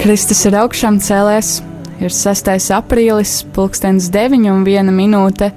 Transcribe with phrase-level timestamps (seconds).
[0.00, 1.58] Kristus ir augšām cēlēs,
[2.00, 2.46] ir 6.
[2.72, 5.50] aprīlis, pulkstenis 9 un 1 minūte.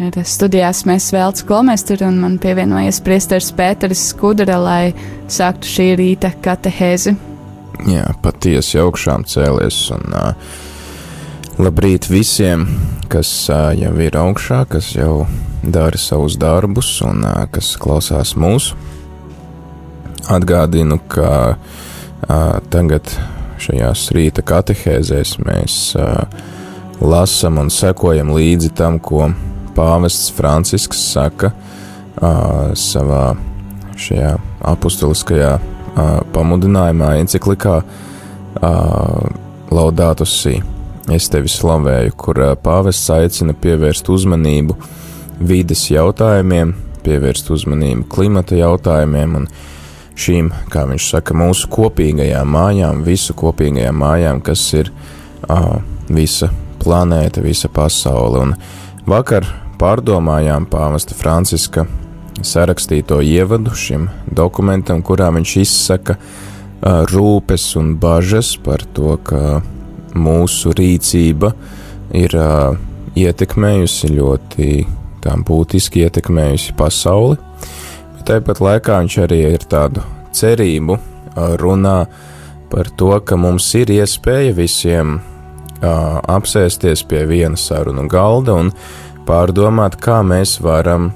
[0.00, 4.94] Ir studijās mēs vēlts kolmēsturi un man pievienojies priesteris Pēteris Skudra, lai
[5.28, 7.12] sāktu šī rīta katehēzi.
[7.92, 10.50] Jā, patiesi augšām cēlies un uh,
[11.60, 12.64] labrīt visiem,
[13.12, 15.26] kas uh, jau ir augšā, kas jau
[15.60, 18.80] dara savus darbus un uh, kas klausās mūsu.
[20.32, 23.12] Atgādinu, ka uh, tagad
[23.62, 26.24] šajās rīta katehēzēs mēs uh,
[27.00, 29.28] lasām un sekojam līdzi tam, ko
[29.76, 33.36] pāvests Francisks saka uh, savā
[33.98, 34.32] šajā
[34.72, 39.28] apustuliskajā uh, pamudinājumā, enciklikā uh,
[39.74, 40.58] Laudātu Sī.
[41.12, 44.76] Es tevi slavēju, kur pāvests aicina pievērst uzmanību
[45.40, 46.74] vides jautājumiem,
[47.06, 49.46] pievērst uzmanību klimata jautājumiem un
[50.18, 56.50] šīm, kā viņš saka, mūsu kopīgajām mājām, visu kopīgajām mājām, kas ir uh, visa
[56.82, 58.42] planēta, visa pasaule.
[58.46, 58.54] Un
[59.08, 59.46] vakar
[59.78, 61.86] pārdomājām pāvesta Franciska
[62.42, 69.60] sarakstīto ievadu šim dokumentam, kurā viņš izsaka uh, rūpes un bažas par to, ka
[70.18, 71.52] mūsu rīcība
[72.16, 72.78] ir uh,
[73.18, 74.70] ietekmējusi ļoti
[75.28, 77.36] būtiski ietekmējusi pasauli
[78.28, 80.02] tāpat laikā viņš arī ir tādu
[80.36, 80.98] cerību
[81.60, 81.98] runā
[82.68, 85.18] par to, ka mums ir iespēja visiem
[85.80, 88.72] apsēsties pie viena sarunu galda un
[89.28, 91.12] pārdomāt, kā mēs varam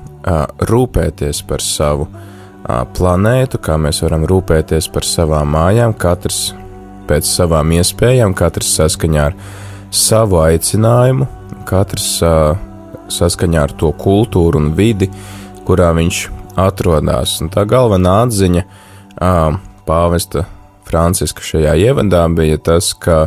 [0.71, 2.09] rūpēties par savu
[2.97, 6.53] planētu, kā mēs varam rūpēties par savām mājām, katrs
[7.11, 9.41] pēc savām iespējām, katrs saskaņā ar
[9.91, 11.27] savu aicinājumu,
[11.69, 12.15] katrs
[13.13, 15.11] saskaņā ar to kultūru un vidi,
[15.67, 17.39] kurā viņš atrodas.
[17.43, 18.65] Un tā galvenā atziņa
[19.87, 20.47] pāvesta
[20.89, 23.27] Franciska šajā ievadā bija tas, ka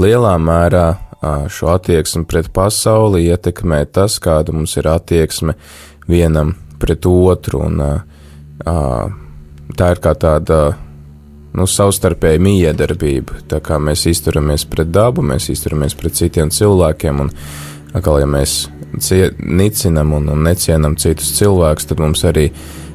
[0.00, 0.88] lielā mērā
[1.52, 5.56] šo attieksmi pret pasauli ietekmē tas, kāda mums ir attieksme
[6.08, 7.64] vienam pret otru.
[7.68, 7.82] Un,
[9.76, 10.60] tā ir kā tāda
[11.56, 13.42] nu, savstarpēja miedarbība.
[13.50, 17.24] Tā kā mēs izturamies pret dabu, mēs izturamies pret citiem cilvēkiem.
[17.26, 17.32] Un,
[17.94, 18.68] atkal, ja mēs
[19.38, 22.50] nicinam un, un necienam citus cilvēkus, tad mums arī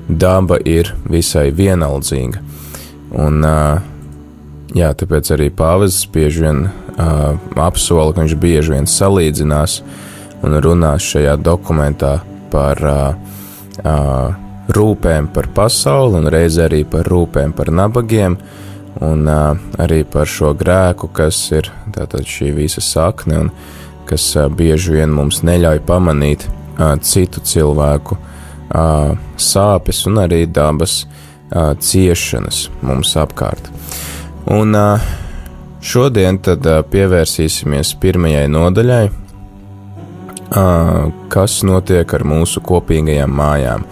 [0.07, 2.41] daba ir visai vienaldzīga.
[3.15, 3.45] Un,
[4.75, 6.65] jā, tāpēc arī pāvests bieži vien
[6.97, 9.79] apsola, ka viņš bieži vien salīdzinās
[10.45, 12.17] un runās šajā dokumentā
[12.51, 12.81] par
[14.75, 18.37] rūpēm par pasauli un reizē arī par rūpēm par nabagiem
[19.05, 23.41] un arī par šo grēku, kas ir tātad šī visa sakne.
[23.45, 23.51] Un,
[24.07, 26.47] kas bieži vien mums neļauj pamanīt
[27.05, 28.17] citu cilvēku
[29.39, 31.03] sāpes un arī dabas
[31.79, 33.69] ciešanas mums apkārt.
[34.51, 34.75] Un
[35.85, 39.03] šodien tad pievērsīsimies pirmajai nodaļai,
[41.33, 43.85] kas notiek ar mūsu kopīgajām mājām.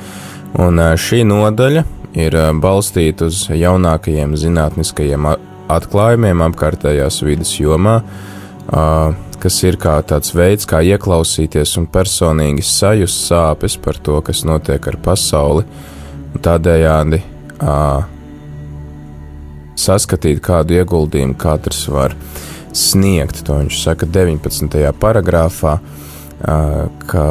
[0.64, 1.86] Un šī nodaļa
[2.22, 5.30] ir balstīta uz jaunākajiem zinātniskajiem
[5.74, 8.00] atklājumiem apkārtējās vidas jomā,
[9.44, 14.88] kas ir kā tāds veids, kā ieklausīties un personīgi sajust sāpes par to, kas notiek
[14.88, 15.66] ar pasauli,
[16.34, 17.20] un tādējādi
[17.60, 18.06] uh,
[19.80, 22.16] saskatīt, kādu ieguldījumu katrs var
[22.74, 23.44] sniegt.
[23.48, 24.80] To viņš saka 19.
[25.02, 26.80] paragrāfā, uh,
[27.12, 27.28] ka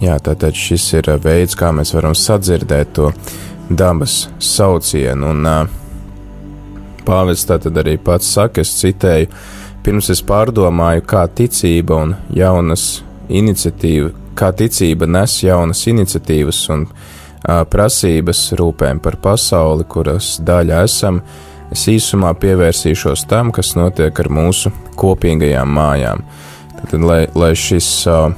[0.00, 3.12] jā, tātad šis ir veids, kā mēs varam sadzirdēt to
[3.68, 5.34] dabas saucienu.
[5.34, 5.66] Un uh,
[7.04, 9.28] pāvests tātad arī pats saka, es citēju,
[9.82, 13.00] Pirms es pārdomāju, kā ticība un jaunas
[13.34, 21.18] iniciatīva, kā ticība nes jaunas iniciatīvas un uh, prasības rūpēm par pasauli, kuras daļa esam,
[21.74, 26.22] es īsumā pievērsīšos tam, kas notiek ar mūsu kopīgajām mājām.
[26.78, 28.28] Tad, lai, lai šis uh,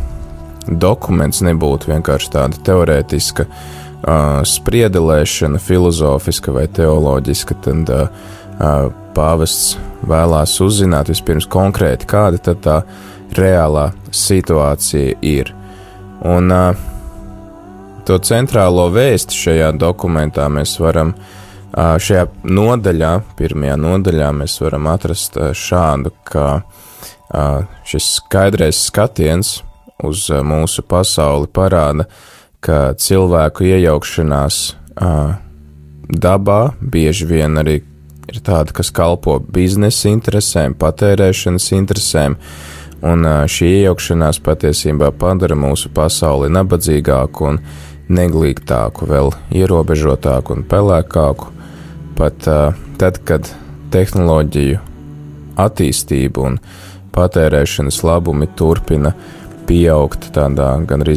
[0.64, 8.32] dokuments nebūtu vienkārši tāda teorētiska uh, spriedelēšana, filozofiska vai teoloģiska, tad uh,
[9.14, 12.80] pāvests vēlās uzzināt vispirms konkrēti, kāda tad tā
[13.34, 15.50] reālā situācija ir.
[16.24, 16.52] Un
[18.04, 21.14] to centrālo vēsti šajā dokumentā mēs varam,
[21.74, 26.62] šajā nodaļā, pirmajā nodaļā, mēs varam atrast šādu, ka
[27.88, 29.56] šis skaidrais skatiens
[30.04, 32.06] uz mūsu pasauli parāda,
[32.64, 34.60] ka cilvēku iejaukšanās
[36.14, 37.80] dabā bieži vien arī
[38.30, 42.38] ir tāda, kas kalpo biznesa interesēm, patērēšanas interesēm,
[43.04, 47.60] un šī iejaukšanās patiesībā padara mūsu pasauli nabadzīgāku un
[48.08, 51.52] neglīgtāku, vēl ierobežotāku un pelēkāku.
[52.14, 53.48] Pat uh, tad, kad
[53.94, 54.80] tehnoloģiju
[55.60, 56.58] attīstība un
[57.14, 59.14] patērēšanas labumi turpina
[59.68, 61.16] pieaugt tādā gan arī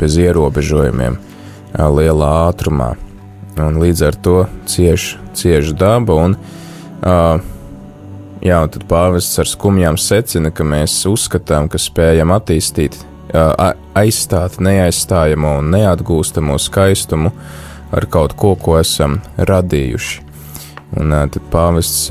[0.00, 1.16] bez ierobežojumiem,
[1.74, 2.94] lielā ātrumā.
[3.60, 7.42] Un līdz ar to cieš, cieš daba un uh,
[8.44, 12.98] Jā, un tad pāvests ar skumjām secina, ka mēs uzskatām, ka spējam attīstīt,
[13.96, 17.32] aizstāt neaizstājamo un neatgūstamo skaistumu
[17.88, 20.20] ar kaut ko, ko esam radījuši.
[21.00, 22.10] Un tad pāvests,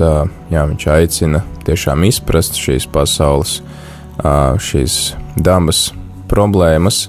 [0.50, 3.60] jā, viņš aicina tiešām izprast šīs pasaules,
[4.66, 4.98] šīs
[5.38, 5.86] dabas
[6.34, 7.04] problēmas,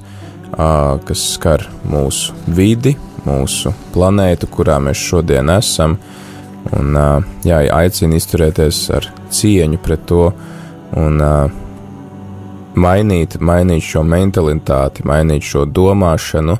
[0.54, 2.94] kas skar mūsu vidi,
[3.26, 5.98] mūsu planētu, kurā mēs šodien esam,
[6.74, 6.98] Un,
[7.46, 10.32] jā, aicina izturēties ar cieņu pret to
[10.98, 11.22] un
[12.74, 16.58] mainīt, mainīt šo mentalitāti, mainīt šo domāšanu,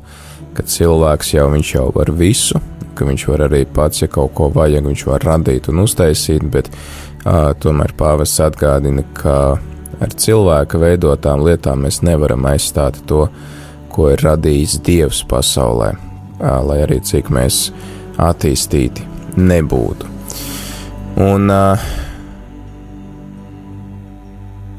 [0.56, 2.62] ka cilvēks jau, jau var visu,
[2.96, 6.70] ka viņš var arī pats, ja kaut ko vajag, viņš var radīt un uztaisīt, bet
[6.70, 9.58] uh, tomēr pāvests atgādina, ka
[10.06, 13.26] ar cilvēka veidotām lietām mēs nevaram aizstāt to,
[13.92, 15.96] ko ir radījis Dievs pasaulē,
[16.40, 17.70] lai arī cik mēs
[18.22, 19.06] attīstīti
[19.36, 20.12] nebūtu.
[21.26, 21.52] Un,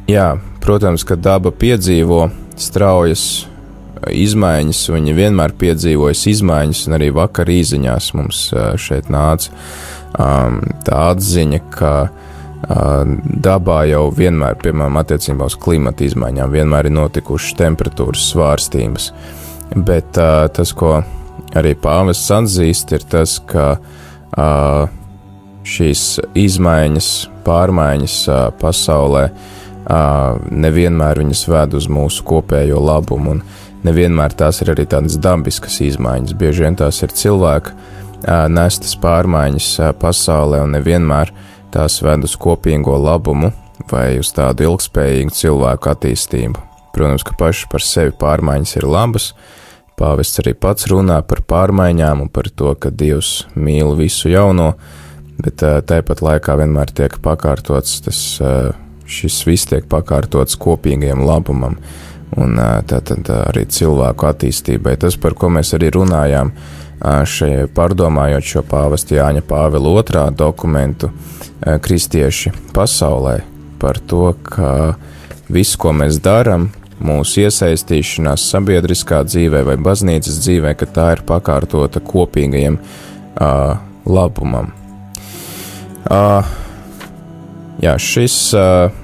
[0.08, 0.28] jā,
[0.64, 2.26] protams, ka daba piedzīvo
[2.60, 3.46] straujas
[4.12, 8.42] izmaiņas, viņa vienmēr piedzīvojas izmaiņas, un arī vakar īziņās mums
[8.80, 9.52] šeit nāca
[10.16, 11.92] tā atziņa, ka
[13.46, 19.10] dabā jau vienmēr, piemēram, attiecībā uz klimata izmaiņām, vienmēr ir notikušas temperatūras svārstības.
[19.76, 21.00] Bet tas, ko
[21.56, 23.76] arī pāvests atzīst, ir tas, ka
[25.66, 26.02] šīs
[26.38, 27.10] izmaiņas,
[27.46, 28.16] pārmaiņas
[28.60, 29.24] pasaulē
[29.86, 33.42] nevienmēr viņas ved uz mūsu kopējo labumu, un
[33.86, 36.34] nevienmēr tās ir arī tādas dabiskas izmaiņas.
[36.38, 37.76] Bieži vien tās ir cilvēka
[38.50, 39.68] nestas pārmaiņas
[40.02, 41.30] pasaulē, un nevienmēr
[41.74, 43.52] tās ved uz kopīgo labumu
[43.90, 46.62] vai uz tādu ilgspējīgu cilvēku attīstību.
[46.96, 49.34] Protams, ka paši par sevi pārmaiņas ir labas,
[49.96, 54.74] Pāvests arī pats runā par pārmaiņām un par to, ka Dievs mīl visu jauno,
[55.40, 58.20] bet tāpat laikā vienmēr tiek pakārtots tas,
[59.08, 61.78] šis viss tiek pakārtots kopīgiem labumam
[62.36, 62.60] un
[62.90, 64.96] tātad arī cilvēku attīstībai.
[65.00, 66.52] Tas, par ko mēs arī runājām,
[67.00, 71.12] šajā pārdomājot šo pāvesta Jāņa Pāvila otrā dokumentu
[71.62, 73.38] kristieši pasaulē,
[73.80, 74.96] par to, ka
[75.48, 76.70] viss, ko mēs darām,
[77.04, 83.76] mūsu iesaistīšanās sabiedriskā dzīvē vai baznīcas dzīvē, ka tā ir pakārtota kopīgajam uh,
[84.08, 84.72] labumam.
[86.06, 86.46] Uh,
[87.82, 88.94] jā, šis, uh,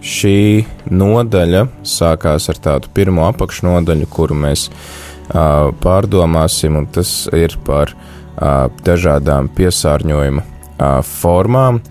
[0.00, 7.92] šī nodaļa sākās ar tādu pirmo apakšnodaļu, kuru mēs uh, pārdomāsim, un tas ir par
[7.92, 11.82] uh, dažādām piesārņojuma uh, formām.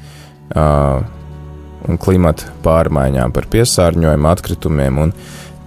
[0.55, 1.14] Uh,
[1.87, 5.15] un klimata pārmaiņām, par piesārņojumu, atkritumiem un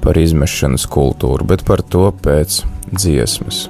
[0.02, 2.62] par izmešanas kultūru, bet par to pēc
[2.92, 3.66] dziesmas.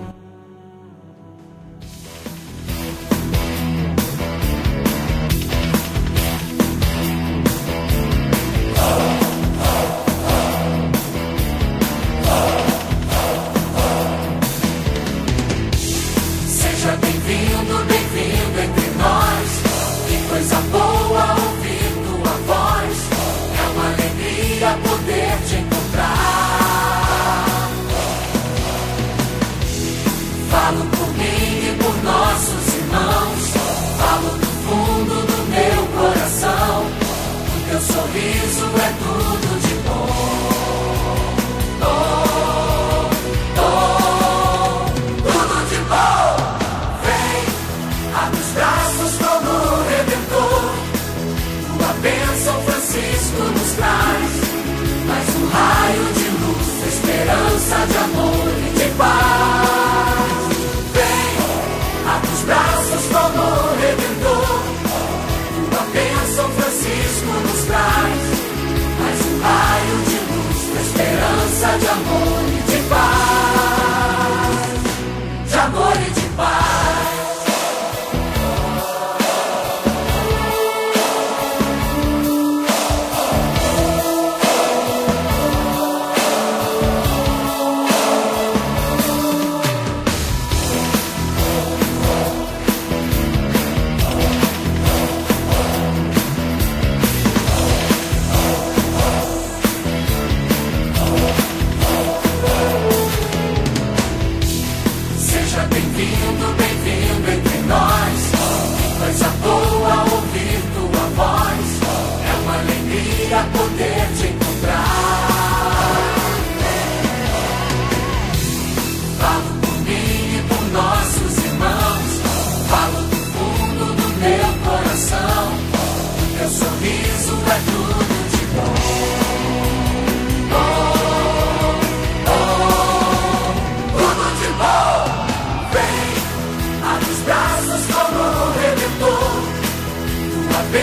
[38.18, 39.27] Isso é tudo.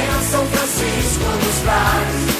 [0.05, 2.35] Venha São Francisco nos traz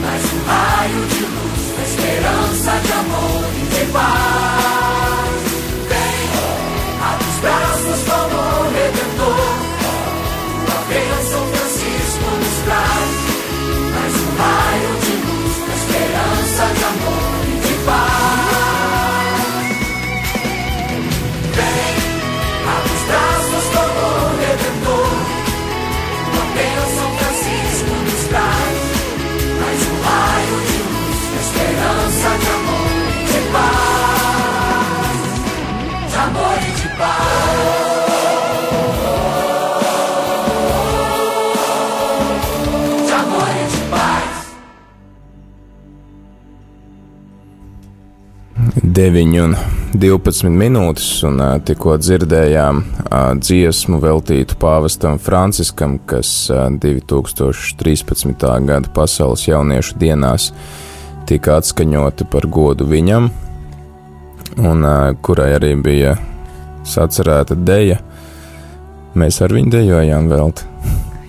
[0.00, 4.73] mais um raio de luz, esperança de amor e de paz.
[48.94, 49.54] 9 un
[49.98, 52.82] 12 minūtes, un tikko dzirdējām
[53.42, 58.44] dziesmu veltītu pāvestam Franciskam, kas uh, 2013.
[58.68, 60.52] gada pasaules jauniešu dienās
[61.26, 63.26] tika atskaņota par godu viņam,
[64.62, 64.86] un
[65.26, 66.14] kurai arī bija
[66.86, 67.98] sacerēta deja.
[69.18, 70.73] Mēs ar viņu dejojām velti.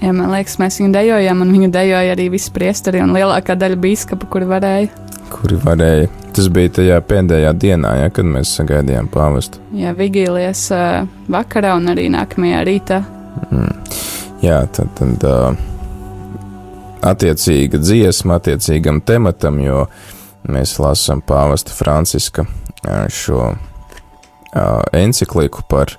[0.01, 3.77] Jā, man liekas, mēs viņu dejojām, un viņu dejoja arī visi priesteri un lielākā daļa
[3.81, 4.89] biskupa, kuri varēja.
[5.31, 6.09] Kuri varēja.
[6.35, 9.61] Tas bija tajā pēdējā dienā, ja, kad mēs sagaidījām pāvestu.
[9.75, 12.99] Jā, vigīlijas uh, vakarā un arī nākamajā rītā.
[13.49, 13.71] Mm.
[14.43, 15.55] Jā, tad, tad uh,
[17.07, 19.85] attiecīga dziesma attiecīgam tematam, jo
[20.51, 25.95] mēs lasām pāvesta Franciska uh, šo uh, encikliku par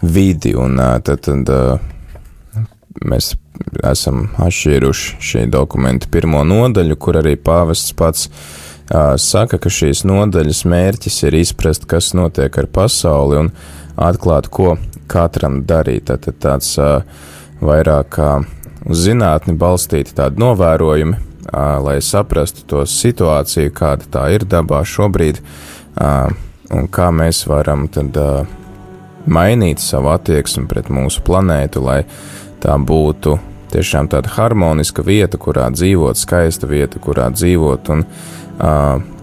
[0.00, 1.92] vidi, un uh, tad, tad uh,
[3.02, 3.34] mēs
[3.86, 10.64] esam atšķīruši šī dokumenta pirmo nodaļu, kur arī pāvests pats uh, saka, ka šīs nodaļas
[10.68, 13.52] mērķis ir izprast, kas notiek ar pasauli un
[13.96, 14.76] atklāt, ko
[15.08, 16.10] katram darīt.
[16.10, 16.76] Tad tāds
[17.64, 18.30] vairāk kā
[18.84, 21.16] uz zinātni balstīti tādi novērojumi,
[21.84, 25.40] lai saprastu to situāciju, kāda tā ir dabā šobrīd,
[26.74, 28.16] un kā mēs varam tad
[29.24, 32.02] mainīt savu attieksmi pret mūsu planētu, lai
[32.62, 33.38] tā būtu
[33.74, 38.04] tiešām tāda harmoniska vieta, kurā dzīvot, skaista vieta, kurā dzīvot, un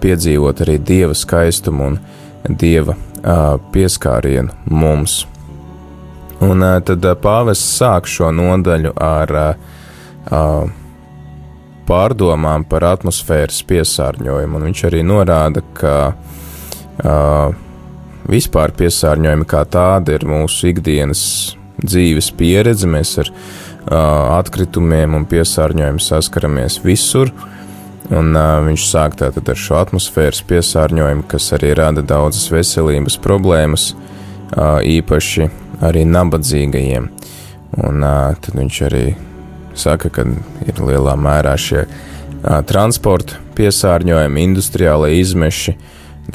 [0.04, 2.00] piedzīvot arī dieva skaistumu un
[2.60, 2.98] dieva
[3.72, 5.22] pieskārienu mums.
[6.42, 9.36] Un tad pāvests sāk šo nodaļu ar
[11.88, 15.96] pārdomām par atmosfēras piesārņojumu, un viņš arī norāda, ka
[18.32, 21.24] vispār piesārņojumi kā tādi ir mūsu ikdienas
[21.86, 22.90] dzīves pieredze.
[22.90, 23.32] Mēs ar
[24.42, 27.52] atkritumiem un piesārņojumu saskaramies visur, uh,
[28.12, 33.92] Un, uh, viņš sāk tātad ar šo atmosfēras piesārņojumu, kas arī rada daudzas veselības problēmas,
[33.94, 35.48] uh, īpaši
[35.88, 37.08] arī nabadzīgajiem.
[37.88, 39.06] Un uh, tad viņš arī
[39.80, 40.26] saka, ka
[40.68, 45.78] ir lielā mērā šie uh, transporta piesārņojumi, industriālai izmeši,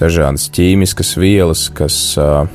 [0.01, 2.47] dažādas ķīmiskas vielas, kas uh,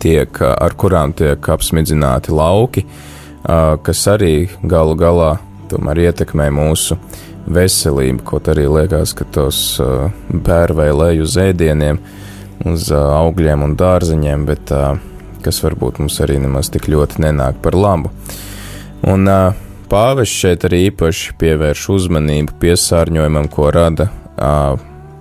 [0.00, 2.86] tiek, ar kurām tiek apsmidzināti lauki,
[3.44, 5.34] kas arī galu galā
[5.70, 6.98] tomēr ietekmē mūsu
[7.50, 12.00] veselību, kaut arī liekas, ka tos uh, bēr vai lej uz ēdieniem,
[12.68, 14.72] uz augļiem un dārzeņiem, bet
[15.40, 18.12] kas varbūt mums arī nemaz tik ļoti nenāk par labu.
[19.08, 19.24] Un
[19.90, 24.10] pāvests šeit arī īpaši pievērš uzmanību piesārņojumam, ko rada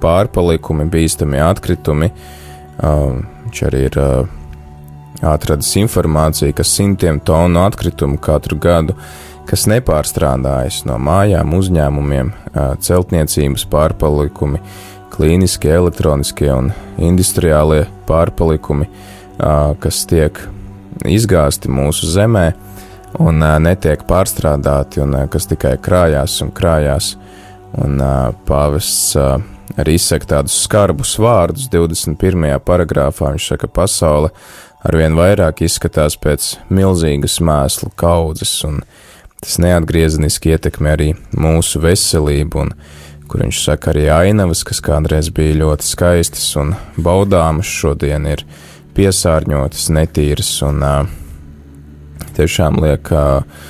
[0.03, 2.11] pārpalikumi, bīstami atkritumi.
[2.79, 4.01] Viņš arī ir
[5.21, 8.95] atradis informāciju, ka simtiem tonu atkritumu katru gadu
[9.49, 12.31] kas nepārstrādājas no mājām, uzņēmumiem,
[12.85, 14.61] celtniecības pārpalikumi,
[15.13, 16.69] klīniskie, elektroniskie un
[17.01, 18.85] industriālie pārpalikumi,
[19.81, 20.37] kas tiek
[21.09, 22.45] izgāzti mūsu zemē
[23.25, 27.15] un netiek pārstrādāti, un kas tikai krājās un krājās.
[27.79, 28.01] Un
[28.49, 29.13] pāvests
[29.79, 32.57] arī izsaka tādus skarbus vārdus 21.
[32.65, 33.29] paragrāfā.
[33.35, 34.31] Viņš saka, ka pasaule
[34.87, 38.83] arvien vairāk izskatās pēc milzīgas mēslu kaudzes, un
[39.39, 42.73] Tas neatgriezeniski ietekmē arī mūsu veselību, un
[43.31, 48.43] kur viņš saka, arī ainavas, kas kādreiz bija ļoti skaistas un baudāmas, šodien ir
[48.97, 51.07] piesārņotas, netīras un uh,
[52.35, 53.63] tiešām liek uh,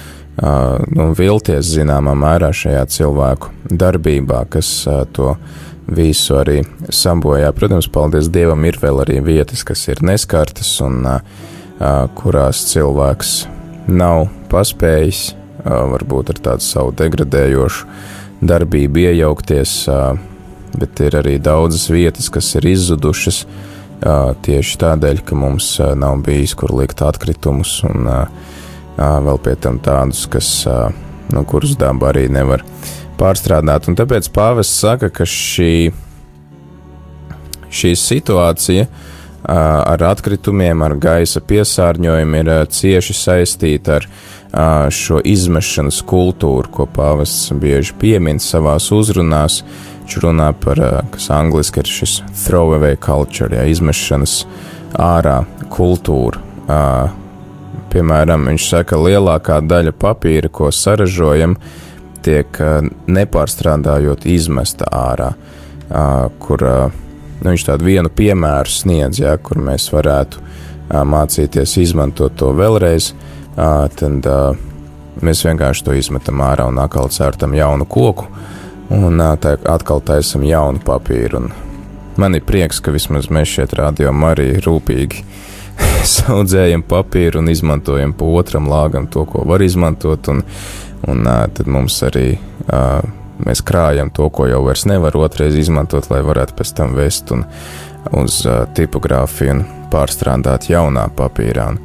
[0.89, 5.35] nu, vilties zināmā mērā šajā cilvēku darbībā, kas uh, to
[5.87, 7.51] visu arī sabojā.
[7.55, 11.19] Protams, paldies Dievam, ir vēl arī vietas, kas ir neskartas un uh,
[12.19, 13.35] kurās cilvēks
[13.89, 17.87] nav paspējis varbūt ar tādu savu degradējošu
[18.39, 19.73] darbību iejaukties,
[20.79, 23.43] bet ir arī daudzas vietas, kas ir izzudušas
[24.45, 28.07] tieši tādēļ, ka mums nav bijis kur likt atkritumus, un
[28.99, 30.51] vēl pie tam tādus, kas,
[31.33, 32.63] nu, kurus daba arī nevar
[33.19, 33.89] pārstrādāt.
[33.89, 35.91] Un tāpēc pāvests saka, ka šī,
[37.69, 38.87] šī situācija
[39.49, 44.09] ar atkritumiem, ar gaisa piesārņojumu ir cieši saistīta ar
[44.93, 49.61] šo izmešanas kultūru, ko pāvests bieži piemin savās uzrunās.
[50.09, 50.81] Viņš runā par,
[51.13, 54.41] kas angliski ir šis throwaway culture, ja izmešanas
[54.97, 57.18] ārā kultūra.
[57.89, 61.55] Piemēram, viņš saka, ka lielākā daļa papīra, ko saražojam,
[62.25, 62.59] tiek
[63.09, 65.31] nepārstrādājot izmesta ārā,
[66.43, 70.43] kur nu, viņš tādu vienu piemēru sniedz, ja, kur mēs varētu
[70.89, 73.13] mācīties izmantot to vēlreiz
[73.99, 74.29] tad
[75.21, 78.27] mēs vienkārši to izmetam ārā un atkal cērtam jaunu koku,
[78.93, 81.43] un tā atkal taisam jaunu papīru.
[81.43, 81.51] Un
[82.19, 85.25] man ir prieks, ka vismaz mēs šeit rādījām arī rūpīgi
[86.15, 90.43] saudzējam papīru un izmantojam pa otram lāgam to, ko var izmantot, un,
[91.09, 92.27] un tad mums arī
[93.39, 97.45] mēs krājam to, ko jau vairs nevar otrais izmantot, lai varētu pēc tam vest un
[98.19, 98.41] uz
[98.75, 101.69] tipogrāfiju un pārstrādāt jaunā papīrā.
[101.73, 101.79] Un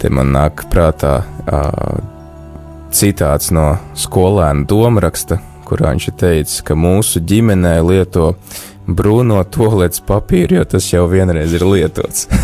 [0.00, 1.18] te man nāk prātā
[2.96, 8.34] citāts no skolēna domraksta, kurā viņš ir teicis, ka mūsu ģimenē lieto
[8.86, 12.28] brūno toalets papīru, jo tas jau vienreiz ir lietots.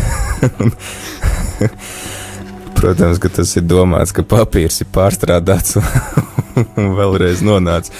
[2.79, 7.95] Protams, ka tas ir domāts, ka papīrs ir pārstrādāts un vēlreiz nonācis.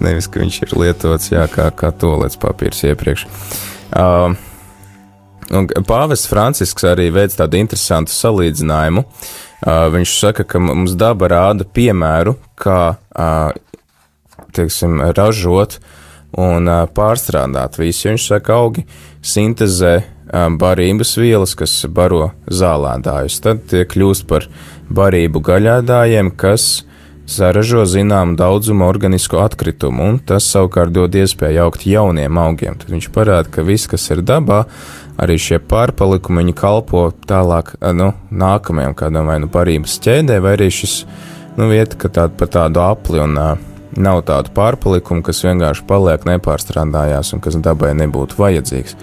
[0.00, 3.26] Nevis, ka viņš ir lietots jā, kā, kā toalets papīrs iepriekš.
[3.90, 4.38] Uh,
[5.50, 9.02] Pāvests Francisks arī veids tādu interesantu salīdzinājumu.
[9.02, 13.50] Uh, viņš saka, ka mums daba rāda piemēru, kā uh,
[14.54, 15.80] teiksim, ražot
[16.38, 18.08] un uh, pārstrādāt visu.
[18.10, 18.86] Viņš saka, augi
[19.22, 19.98] sintezē
[20.30, 23.40] barības vielas, kas baro zālēdājus.
[23.42, 24.46] Tad tie kļūst par
[24.90, 26.84] barību gaļādājiem, kas
[27.30, 32.78] saražo zināmu daudzumu organisku atkritumu, un tas savukārt dod iespēju augt jauniem augiem.
[32.78, 34.64] Tad viņš parāda, ka viss, kas ir dabā,
[35.20, 40.70] arī šie pārpalikumi, viņi kalpo tālāk, nu, nākamajam kādam vai nu barības ķēdē, vai arī
[40.74, 41.04] šis,
[41.58, 46.26] nu, vieta, ka tāda pa tādu apli un uh, nav tādu pārpalikumu, kas vienkārši paliek
[46.28, 48.96] nepārstrādājās un kas dabai nebūtu vajadzīgs.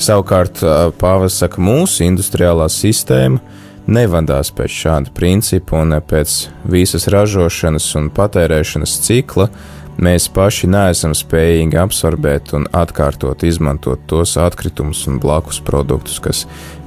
[0.00, 0.58] Savukārt
[0.98, 3.38] Pāvils saka, mūsu industriālā sistēma
[3.86, 6.36] nevadās pēc šāda principa un pēc
[6.70, 9.48] visas ražošanas un patērēšanas cikla.
[9.94, 16.42] Mēs paši neesam spējīgi absorbēt un atkārtot izmantot tos atkritumus un blakus produktus, kas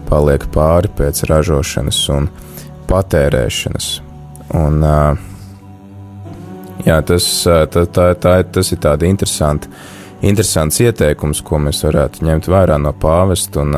[0.09, 2.27] paliek pāri pēc ražošanas un
[2.89, 3.89] patērēšanas.
[4.57, 4.83] Un,
[6.85, 9.71] jā, tas, tā, tā, tā, tas ir tādi interesanti
[10.25, 13.63] interesants ieteikums, ko mēs varētu ņemt vērā no pāvesta.
[13.63, 13.75] Un,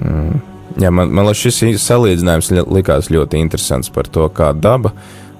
[0.00, 0.40] mm,
[0.82, 4.94] jā, man, man šis salīdzinājums likās ļoti interesants par to, kā daba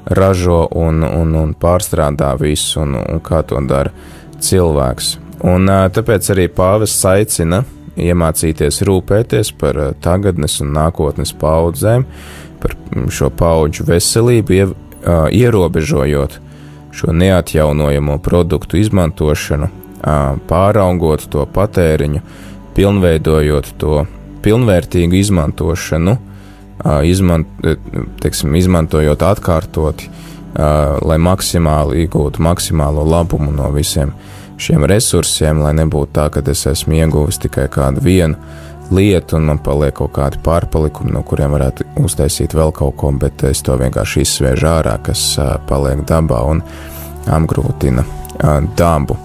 [0.07, 3.93] ražo un, un, un pārstrādā visu, un, un kā to dara
[4.41, 5.17] cilvēks.
[5.51, 7.65] Un, tāpēc arī pāvests aicina
[8.01, 12.07] iemācīties rūpēties par tagadnes un nākotnes paudzēm,
[12.61, 12.77] par
[13.13, 14.75] šo paudžu veselību,
[15.07, 16.39] ierobežojot
[16.93, 19.69] šo neatjaunojamo produktu izmantošanu,
[20.49, 22.23] pāraugot to patēriņu,
[22.75, 24.05] pilnveidojot to
[24.43, 26.17] pilnvērtīgu izmantošanu,
[27.05, 27.49] izmant,
[28.23, 30.11] teiksim, izmantojot atkārtoti,
[31.07, 34.15] lai maksimāli iegūtu maksimālo labumu no visiem
[34.61, 38.37] šiem resursiem, lai nebūtu tā, ka es esmu ieguvis tikai kādu vienu
[38.91, 43.45] lietu un man paliek kaut kādi pārpalikumi, no kuriem varētu uztaisīt vēl kaut ko, bet
[43.49, 45.23] es to vienkārši izsviežu ārā, kas
[45.69, 46.63] paliek dabā un
[47.31, 48.05] apgrūtina
[48.79, 49.17] dabu.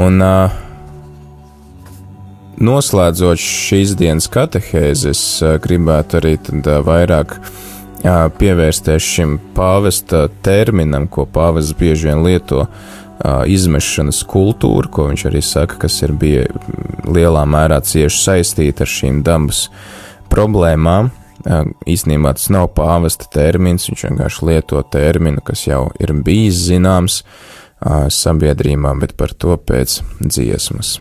[0.00, 0.22] Un,
[2.62, 5.20] noslēdzot šīs dienas katehēzes,
[5.64, 6.36] gribētu arī
[6.86, 7.38] vairāk
[8.38, 12.64] pievērsties šim pāvesta terminam, ko pāvests bieži vien lieto.
[12.66, 16.46] Uh, izmešanas kultūra, ko viņš arī saka, kas ir bija
[17.06, 19.66] lielā mērā cieši saistīta ar šīm dabas
[20.32, 21.12] problēmām.
[21.90, 27.22] Īstenībā tas nav pāvesta termins, viņš vienkārši lieto terminu, kas jau ir bijis zināms,
[28.14, 31.00] sabiedrībā, bet par to pēc dziesmas.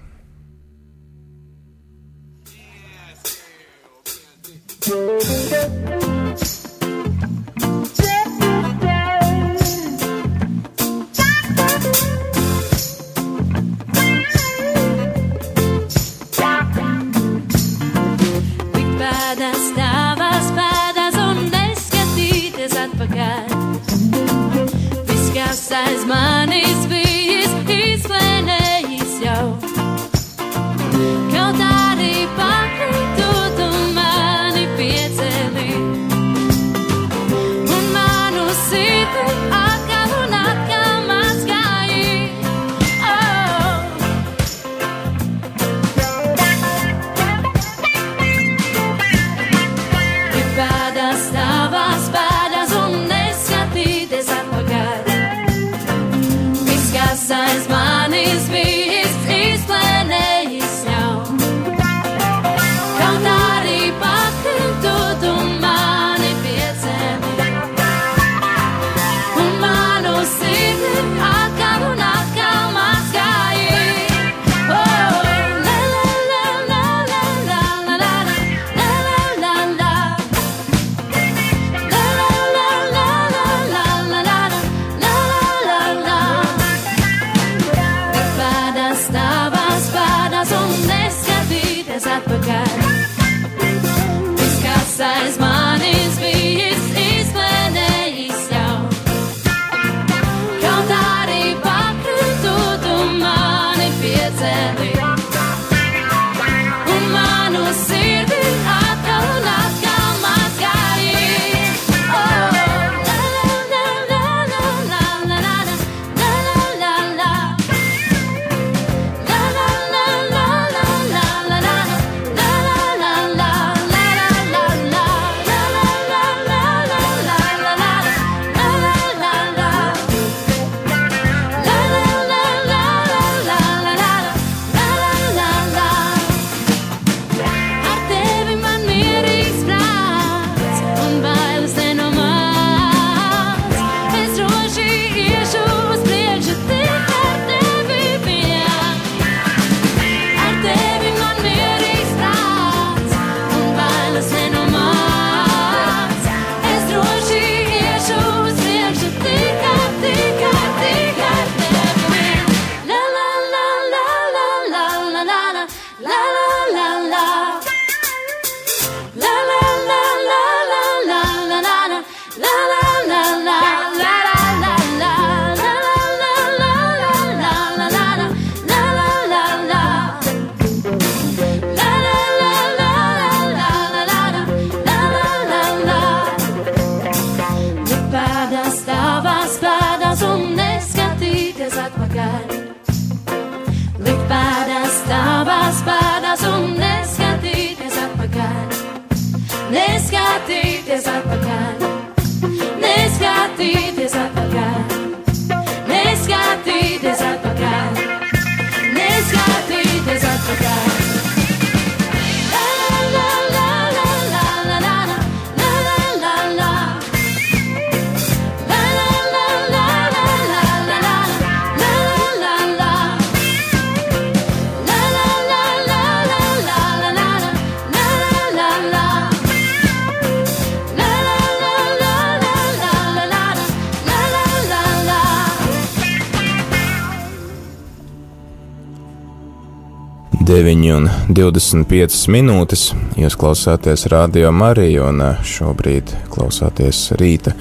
[241.31, 242.89] 25 minūtes.
[243.19, 247.53] Jūs klausāties radio Mariju un ā, šobrīd klausāties rīta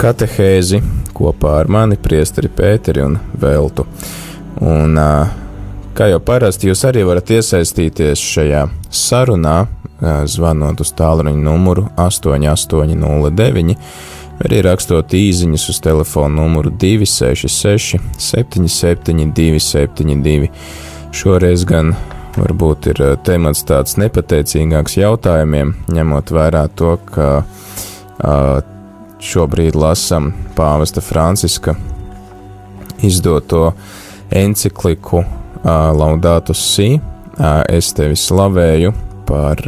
[0.00, 0.80] katehēzi
[1.14, 3.84] kopā ar mani, Priesteri Pēteri un Veltu.
[4.64, 5.10] Un, ā,
[5.96, 9.58] kā jau parasti, jūs arī varat iesaistīties šajā sarunā,
[10.00, 13.76] ā, zvanot uz tālruņa numuru 8809
[14.34, 20.50] vai arī rakstot īsiņas uz telefona numuru 266 77 272.
[21.14, 21.92] Šoreiz gan
[22.38, 28.58] varbūt ir eh, temats tāds nepateicīgāks jautājumiem, ņemot vērā to, ka uh,
[29.24, 31.74] šobrīd lasam pāvesta Franciska
[33.04, 33.72] izdoto
[34.34, 35.24] encikliku
[35.64, 38.94] Laudatus Si, uh, es tevi slavēju
[39.24, 39.60] par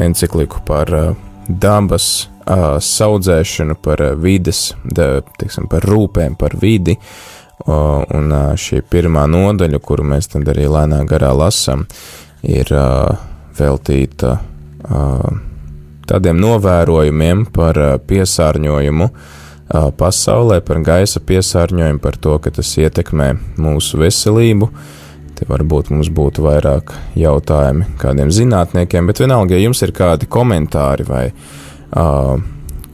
[0.00, 0.90] encikliku par
[1.46, 2.06] dabas
[2.82, 6.96] saudzēšanu, par vides, da, teiksim, par rūpēm, par vidi.
[6.96, 11.86] Uh, un šī pirmā nodaļa, kuru mēs tad arī lēnā garā lasām,
[12.46, 12.70] ir
[13.58, 14.38] veltīta
[16.08, 19.10] tādiem novērojumiem par piesārņojumu
[19.98, 24.70] pasaulē, par gaisa piesārņojumu, par to, ka tas ietekmē mūsu veselību.
[25.38, 31.06] Te varbūt mums būtu vairāk jautājumi kādiem zinātniekiem, bet vienalga, ja jums ir kādi komentāri
[31.06, 32.40] vai uh,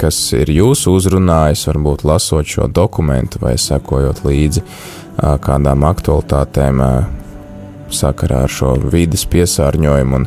[0.05, 7.07] kas ir jūsu uzrunājis, varbūt lasot šo dokumentu vai sekojot līdzi uh, kādām aktualitātēm uh,
[7.95, 10.27] sakarā ar šo vidas piesārņojumu un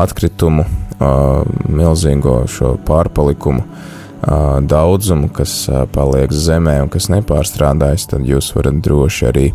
[0.00, 8.24] atkritumu, uh, milzīgo šo pārpalikumu uh, daudzumu, kas uh, paliek zemē un kas nepārstrādājas, tad
[8.28, 9.46] jūs varat droši arī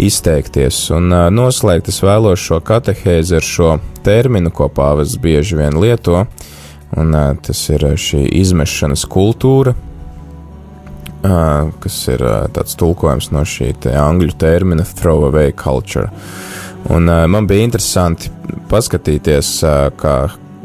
[0.00, 0.86] izteikties.
[0.96, 6.24] Un uh, noslēgt es vēlos šo katehēzi ar šo terminu, ko pāvests bieži vien lieto,
[7.00, 9.74] un tas ir šī izmešanas kultūra,
[11.80, 16.10] kas ir tāds tulkojums no šī te angļu termina throwaway culture.
[16.92, 18.28] Un man bija interesanti
[18.68, 19.54] paskatīties,
[19.96, 20.16] kā,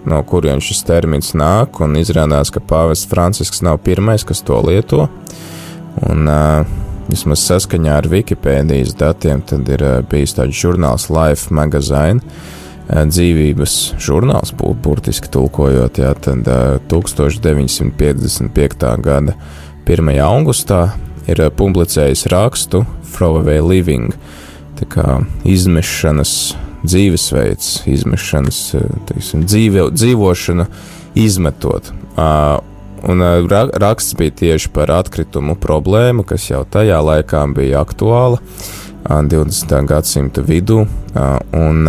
[0.10, 5.08] no kurien šis termins nāk, un izrādās, ka pāvests Francisks nav pirmais, kas to lieto.
[6.10, 6.28] Un,
[7.10, 12.22] vismaz saskaņā ar Wikipēdijas datiem, tad ir bijis tāds žurnāls Life Magazine,
[12.90, 18.86] dzīvības žurnāls, burtiski tulkojot, jā, tad uh, 1955.
[19.06, 19.36] gada
[19.86, 20.10] 1.
[20.26, 20.98] augustā
[21.30, 22.82] ir uh, publicējis rakstu
[23.14, 24.10] Throwaway Living,
[24.80, 28.60] tā kā izmešanas dzīvesveids, izmešanas,
[29.10, 30.66] teiksim, dzīve, dzīvošana
[31.20, 31.92] izmetot.
[33.10, 33.18] Un
[33.52, 38.44] ra- raksts bija tieši par atkritumu problēmu, kas jau tajā laikā bija aktuāla uh,
[39.04, 39.86] 20.
[39.86, 40.88] gadsimta vidū.
[41.52, 41.88] Un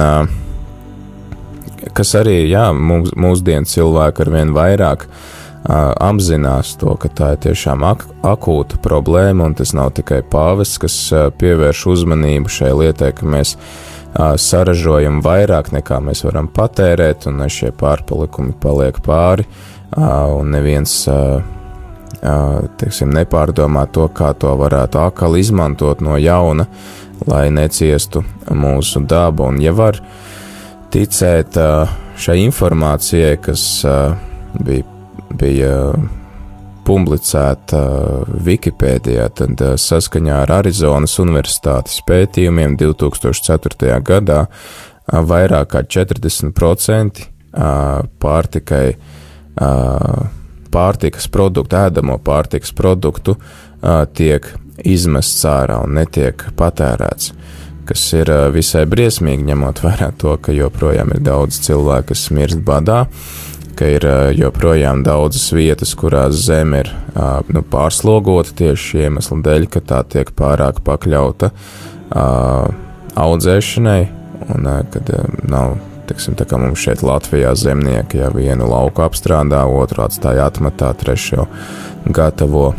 [1.96, 7.44] kas arī jā, mūs, mūsdienu cilvēki ar vien vairāk uh, apzinās to, ka tā ir
[7.46, 13.12] tiešām ak akūta problēma, un tas nav tikai pāvests, kas uh, pievērš uzmanību šai lietai,
[13.16, 19.48] ka mēs uh, saražojam vairāk nekā mēs varam patērēt, un uh, šie pārpalikumi paliek pāri,
[19.96, 21.00] uh, un neviens.
[21.10, 21.40] Uh,
[22.24, 26.66] uh, Teiksim, nepārdomā to, kā to varētu atkal izmantot no jauna,
[27.28, 29.50] lai neciestu mūsu daba.
[29.50, 30.00] Un, ja var
[30.92, 31.58] ticēt
[32.20, 33.64] šai informācijai, kas
[34.66, 34.84] bija,
[35.40, 35.74] bija
[36.86, 37.80] publicēta
[38.46, 44.00] Wikipēdijā, tad saskaņā ar Arizonas Universitātes pētījumiem 2004.
[44.06, 44.44] gadā
[45.10, 47.30] vairāk kā 40% uh,
[48.22, 48.96] pārtikai,
[50.70, 53.34] pārtikas produktu, ēdamo pārtikas produktu
[54.14, 54.46] tiek
[54.86, 57.32] izmests ārā un netiek patērēts.
[57.90, 63.00] Kas ir visai briesmīgi, ņemot vērā to, ka joprojām ir daudz cilvēku, kas mirst badā,
[63.74, 64.06] ka ir
[64.38, 66.92] joprojām daudzas vietas, kurās zeme ir
[67.50, 71.50] nu, pārslogota tieši iemesla dēļ, ka tā tiek pārāk pakļauta
[73.18, 74.00] audzēšanai,
[74.54, 75.14] un kad
[75.50, 80.88] nav Teksim, tā kā mums šeit Latvijā zemnieki jau vienu lauku apstrādā, otru atstāja atmatā,
[80.98, 81.44] trešo
[82.10, 82.72] gatavo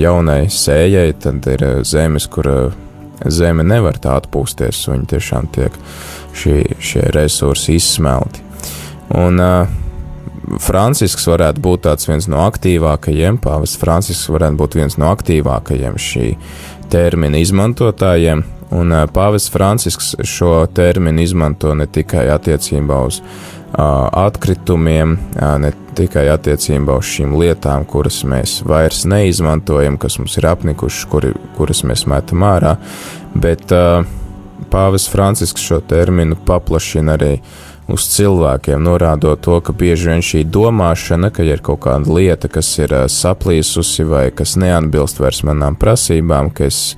[0.00, 2.48] jaunai sējai, tad ir zemes, kur
[3.26, 5.74] zeme nevar tā atpūsties, un tiešām tiek
[6.36, 8.44] šie, šie resursi izsmelti.
[9.18, 9.70] Un uh,
[10.62, 16.30] Francisks varētu būt viens no aktīvākajiem, Pāvests Francisks varētu būt viens no aktīvākajiem šī
[16.92, 18.44] termina izmantotājiem,
[18.76, 25.72] un uh, Pāvests Francisks šo terminu izmanto ne tikai attiecībā uz uh, atkritumiem, uh, ne
[25.72, 31.82] tikai attiecībā uz šīm lietām, kuras mēs vairs neizmantojam, kas mums ir apnikušas, kuri, kuras
[31.84, 32.76] mēs metam ārā,
[33.34, 34.04] bet uh,
[34.70, 37.38] Pāvests Francisks šo terminu paplašina arī
[37.88, 42.50] uz cilvēkiem, norādot to, ka bieži vien šī domāšana, ka ja ir kaut kāda lieta,
[42.52, 46.96] kas ir saplīsusi vai kas neatbilst vairs manām prasībām, ka es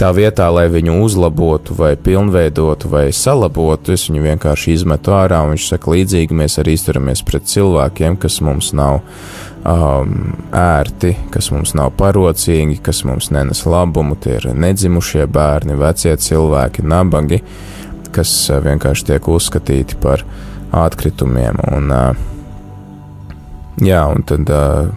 [0.00, 5.42] tā vietā, lai viņu uzlabotu, vai pilnveidotu, vai salabotu, es viņu vienkārši izmetu ārā.
[5.50, 11.74] Viņš saka, līdzīgi mēs arī izturamies pret cilvēkiem, kas mums nav um, ērti, kas mums
[11.76, 14.16] nav parocīgi, kas mums nenes labumu.
[14.16, 17.42] Tie ir nedzimušie bērni, vecie cilvēki, nabagi,
[18.14, 20.24] kas uh, vienkārši tiek uzskatīti par
[20.80, 21.60] atkritumiem.
[21.76, 23.34] Un, uh,
[23.84, 24.88] jā, un tad uh,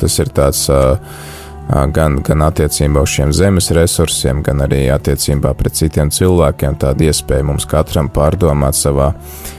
[0.00, 0.70] tas ir tāds.
[0.72, 1.36] Uh,
[1.68, 6.78] gan, gan attiecībā uz šiem zemes resursiem, gan arī attiecībā pret citiem cilvēkiem.
[6.80, 9.12] Tāda iespēja mums katram pārdomāt savā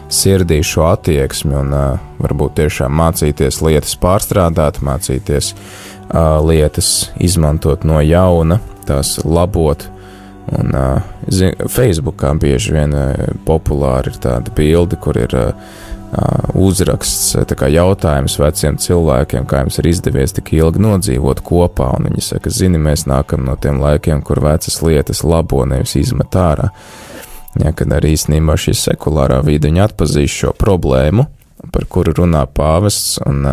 [0.09, 8.01] sirdī šo attieksmi un uh, varbūt tiešām mācīties lietas pārstrādāt, mācīties uh, lietas izmantot no
[8.01, 9.85] jauna, tās labot.
[10.49, 15.77] Un, uh, Facebookā bieži vien uh, populāri ir tāda bilde, kur ir uh,
[16.57, 21.91] uzraksts, kā jautājums veciem cilvēkiem, kā jums ir izdevies tik ilgi nodzīvot kopā.
[21.97, 26.35] Un viņi saka, zini, mēs nākam no tiem laikiem, kur vecas lietas labo, nevis izmet
[26.35, 26.71] ārā.
[27.59, 31.25] Ja, kad arī īstenībā šī sekulārā vide atpazīst šo problēmu,
[31.73, 33.45] par kuru runā pāvests, un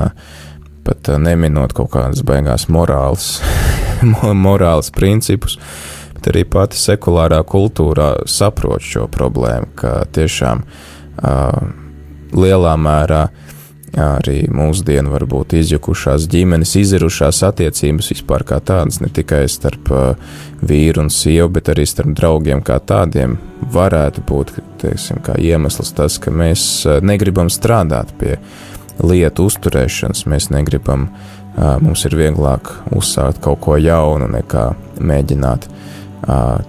[0.87, 3.41] pat neminot kaut kādas beigās morāls,
[4.47, 5.57] morāls principus,
[6.15, 11.86] bet arī pati sekulārā kultūrā saprot šo problēmu, ka tiešām uh,
[12.37, 13.27] lielā mērā
[13.97, 19.89] arī mūsdienu varbūt izjukušās ģimenes, izirušās attiecības vispār kā tādas, ne tikai starp
[20.61, 23.39] vīru un sievu, bet arī starp draugiem kā tādiem,
[23.73, 28.37] varētu būt teiksim, iemesls tas, ka mēs negribam strādāt pie
[29.01, 31.09] lietu uzturēšanas, mēs negribam,
[31.57, 34.71] mums ir vieglāk uzsākt kaut ko jaunu, nekā
[35.01, 35.71] mēģināt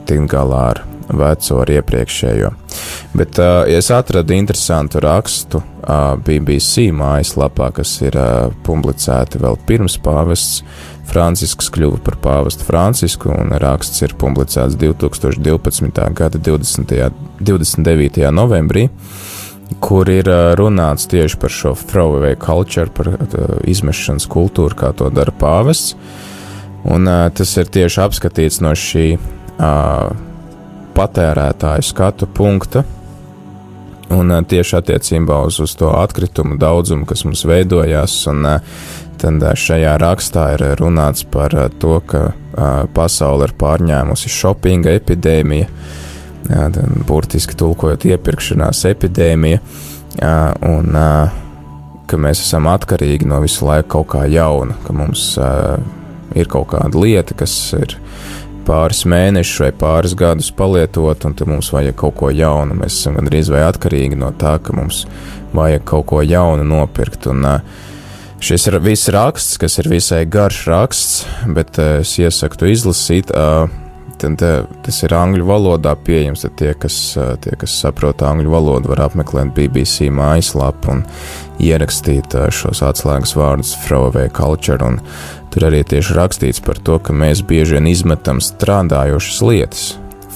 [0.08, 2.52] tikt galā ar veco ar iepriekšējo.
[3.18, 9.98] Bet uh, es atradu interesantu rakstu uh, BBC mājaslapā, kas ir uh, publicēta vēl pirms
[10.04, 10.64] pāvests
[11.08, 16.06] Francisks kļuva par pāvestu Francisku, un raksts ir publicēts 2012.
[16.18, 16.96] gada 20.
[17.40, 18.32] 29.
[18.34, 18.90] novembrī
[19.84, 23.10] kur ir runāts tieši par šo throwaway culture, par
[23.68, 25.96] izmešanas kultūru, kā to dara pāvests.
[26.88, 29.10] Un tas ir tieši apskatīts no šī
[30.98, 32.84] patērētāju skatu punkta.
[34.14, 38.48] Un tieši attiecībā uz, uz to atkritumu daudzumu, kas mums veidojās, un
[39.20, 42.30] tad šajā rakstā ir runāts par to, ka
[42.96, 45.68] pasaule ir pārņēmusi shoppinga epidēmija,
[47.10, 49.60] burtiski tulkojot iepirkšanās epidēmija,
[50.72, 50.98] un
[52.08, 55.34] ka mēs esam atkarīgi no visu laiku kaut kā jauna, ka mums
[56.38, 57.98] ir kaut kāda lieta, kas ir
[58.68, 62.78] pāris mēnešus vai pāris gadus palietot, un tad mums vajag kaut ko jaunu.
[62.78, 65.06] Mēs esam gandrīz vai atkarīgi no tā, ka mums
[65.56, 67.30] vajag kaut ko jaunu nopirkt.
[67.32, 67.48] Un,
[68.38, 71.14] Šis ir viss raksts, kas ir visai garš raksts,
[71.58, 73.32] bet es iesaku izlasīt.
[74.18, 74.42] Tad,
[74.86, 76.46] tas ir angļu valodā pieejams.
[76.58, 76.98] Tie kas,
[77.44, 81.04] tie, kas saprot angļu valodu, var apmeklēt BBC mājaslapu un
[81.62, 84.82] ierakstīt šos atslēgas vārdus Throwaway Culture.
[84.86, 85.02] Un
[85.58, 89.86] Tur arī tieši rakstīts par to, ka mēs bieži vien izmetam strādājošas lietas,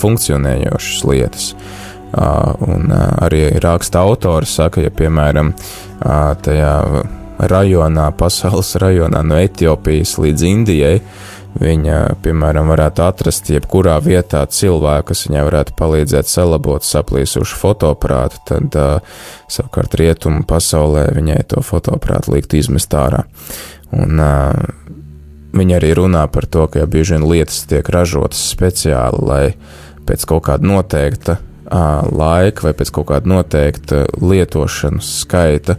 [0.02, 1.44] funkcionējošas lietas.
[2.66, 5.52] Un arī raksta autori saka, ja piemēram
[6.02, 6.74] tajā
[7.52, 10.96] rajonā, pasaules rajonā no Etiopijas līdz Indijai,
[11.60, 18.78] viņa, piemēram, varētu atrast jebkurā vietā cilvēku, kas viņai varētu palīdzēt salabot saplīsušu fotoaparātu, tad
[18.80, 19.18] uh,
[19.52, 23.26] savukārt rietumu pasaulē viņai to fotoaparātu likt izmest ārā.
[23.92, 24.54] Un uh,
[25.52, 29.46] Viņi arī runā par to, ka ja bieži vien lietas tiek ražotas speciāli, lai
[30.08, 35.76] pēc kaut kāda noteikta uh, laika vai pēc kaut kāda noteikta lietošanas skaita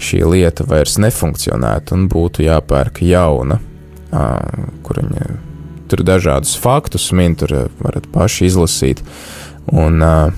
[0.00, 3.60] šī lieta vairs nefunkcionētu un būtu jāpērk jauna,
[4.10, 5.26] kur viņi
[5.90, 9.02] tur dažādus faktus min, tur varat paši izlasīt.
[9.70, 10.30] Un, uh,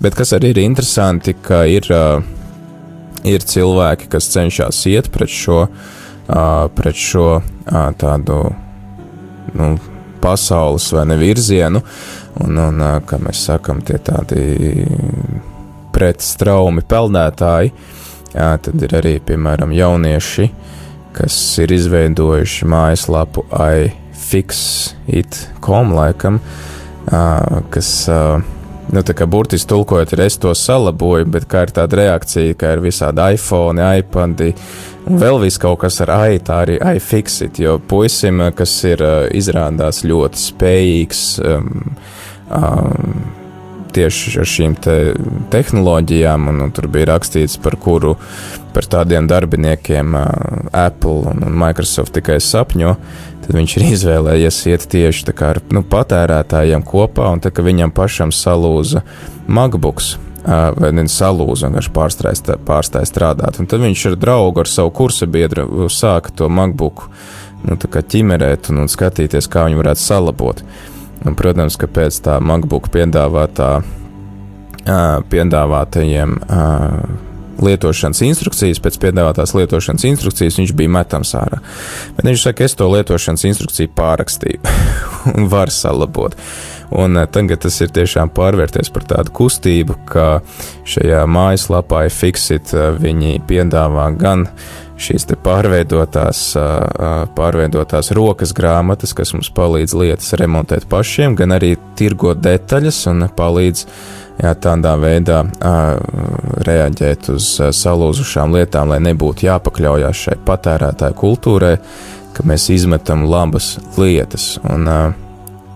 [0.00, 2.22] Bet kas arī ir interesanti, ka ir, uh,
[3.28, 8.38] ir cilvēki, kas cenšas iet pret šo, uh, pret šo uh, tādu
[9.60, 9.74] nu,
[10.24, 11.82] pasaules vai ne virzienu,
[12.40, 14.86] un, un uh, kā mēs sakam, tie tādi
[15.92, 17.74] pretstraumi peldētāji.
[18.32, 20.48] Jā, tad ir arī, piemēram, jaunieši,
[21.16, 25.06] kas ir izveidojuši mājaslapu iFixit.com,
[25.96, 26.40] laikam,
[27.74, 28.08] kas,
[28.90, 32.66] nu, tā kā burtiski tulkojot, ir es to salaboju, bet kā ir tāda reakcija, ka
[32.76, 34.50] ir visādi iPhone, iPadi
[35.10, 39.00] un vēl viss kaut kas ar AI, tā arī iFixit, jo puisim, kas ir
[39.36, 41.68] izrādās ļoti spējīgs, um,
[42.48, 43.39] um,
[43.94, 44.94] tieši ar šīm te
[45.52, 48.14] tehnoloģijām, un, un tur bija rakstīts, par kuru,
[48.74, 50.24] par tādiem darbiniekiem uh,
[50.76, 52.94] Apple un, Microsoft tikai sapņo,
[53.44, 58.34] tad viņš ir izvēlējies iet tieši ar nu, patērētājiem kopā, un tā kā viņam pašam
[58.34, 59.04] salūza
[59.48, 60.16] MacBooks.
[60.40, 63.58] Uh, vai ne salūza, vienkārši pārstāja, pārstāja strādāt.
[63.60, 67.02] Un tad viņš ar draugu, ar savu kursa biedru sāka to MacBook
[67.68, 70.62] nu, ķimerēt un, un skatīties, kā viņu varētu salabot.
[71.26, 73.72] Un, protams, ka pēc tā MacBook piedāvātā,
[75.30, 76.38] piedāvātajiem
[77.60, 81.60] lietošanas instrukcijas, pēc piedāvātās lietošanas instrukcijas viņš bija metams ārā.
[82.16, 84.76] Bet viņš saka, es to lietošanas instrukciju pārakstīju
[85.36, 86.36] un varu salabot.
[86.90, 90.40] Un tagad tas ir tiešām pārvērties par tādu kustību, ka
[90.88, 94.48] šajā mājaslapā Fixit viņi piedāvā gan
[95.00, 96.42] šīs pārveidotās,
[97.36, 103.84] pārveidotās rokas grāmatas, kas mums palīdz lietas remontēt pašiem, gan arī tirgot detaļas un palīdz
[104.42, 105.42] jā, tādā veidā
[106.68, 107.48] reaģēt uz
[107.80, 111.74] salūzušām lietām, lai nebūtu jāpakļaujas šai patērētāju kultūrai,
[112.36, 114.54] ka mēs izmetam labas lietas.
[114.68, 114.88] Un,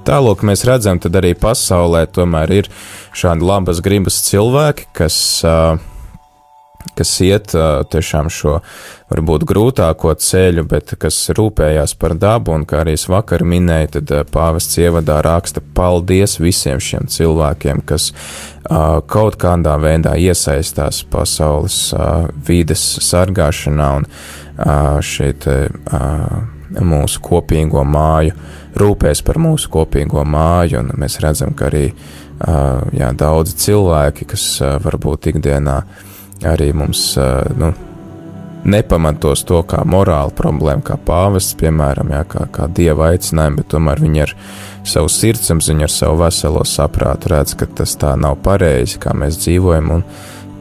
[0.04, 2.66] Tālāk mēs redzam, tad arī pasaulē tomēr ir
[3.16, 5.16] šādi labas gribas cilvēki, kas
[5.48, 5.78] uh,
[6.96, 7.54] kas iet
[7.90, 8.58] tiešām šo
[9.10, 14.12] varbūt grūtāko ceļu, bet kas rūpējās par dabu, un kā arī es vakar minēju, tad
[14.34, 22.28] pāvests ievadā raksta paldies visiem šiem cilvēkiem, kas uh, kaut kādā veidā iesaistās pasaules uh,
[22.48, 25.48] vides sargāšanā un uh, šeit
[26.74, 28.34] mūsu kopīgo māju,
[28.80, 31.84] rūpēs par mūsu kopīgo māju, un mēs redzam, ka arī
[32.98, 34.46] jā, daudzi cilvēki, kas
[34.82, 35.76] varbūt ikdienā
[36.42, 37.12] arī mums
[37.56, 37.72] nu,
[38.64, 44.02] nepamatos to kā morāla problēma, kā pāvests, piemēram, jā, kā, kā dieva aicinājumu, bet tomēr
[44.04, 44.34] viņi ar
[44.88, 49.92] savu sirdsapziņu, ar savu veselo saprātu redz, ka tas tā nav pareizi, kā mēs dzīvojam,
[49.98, 50.06] un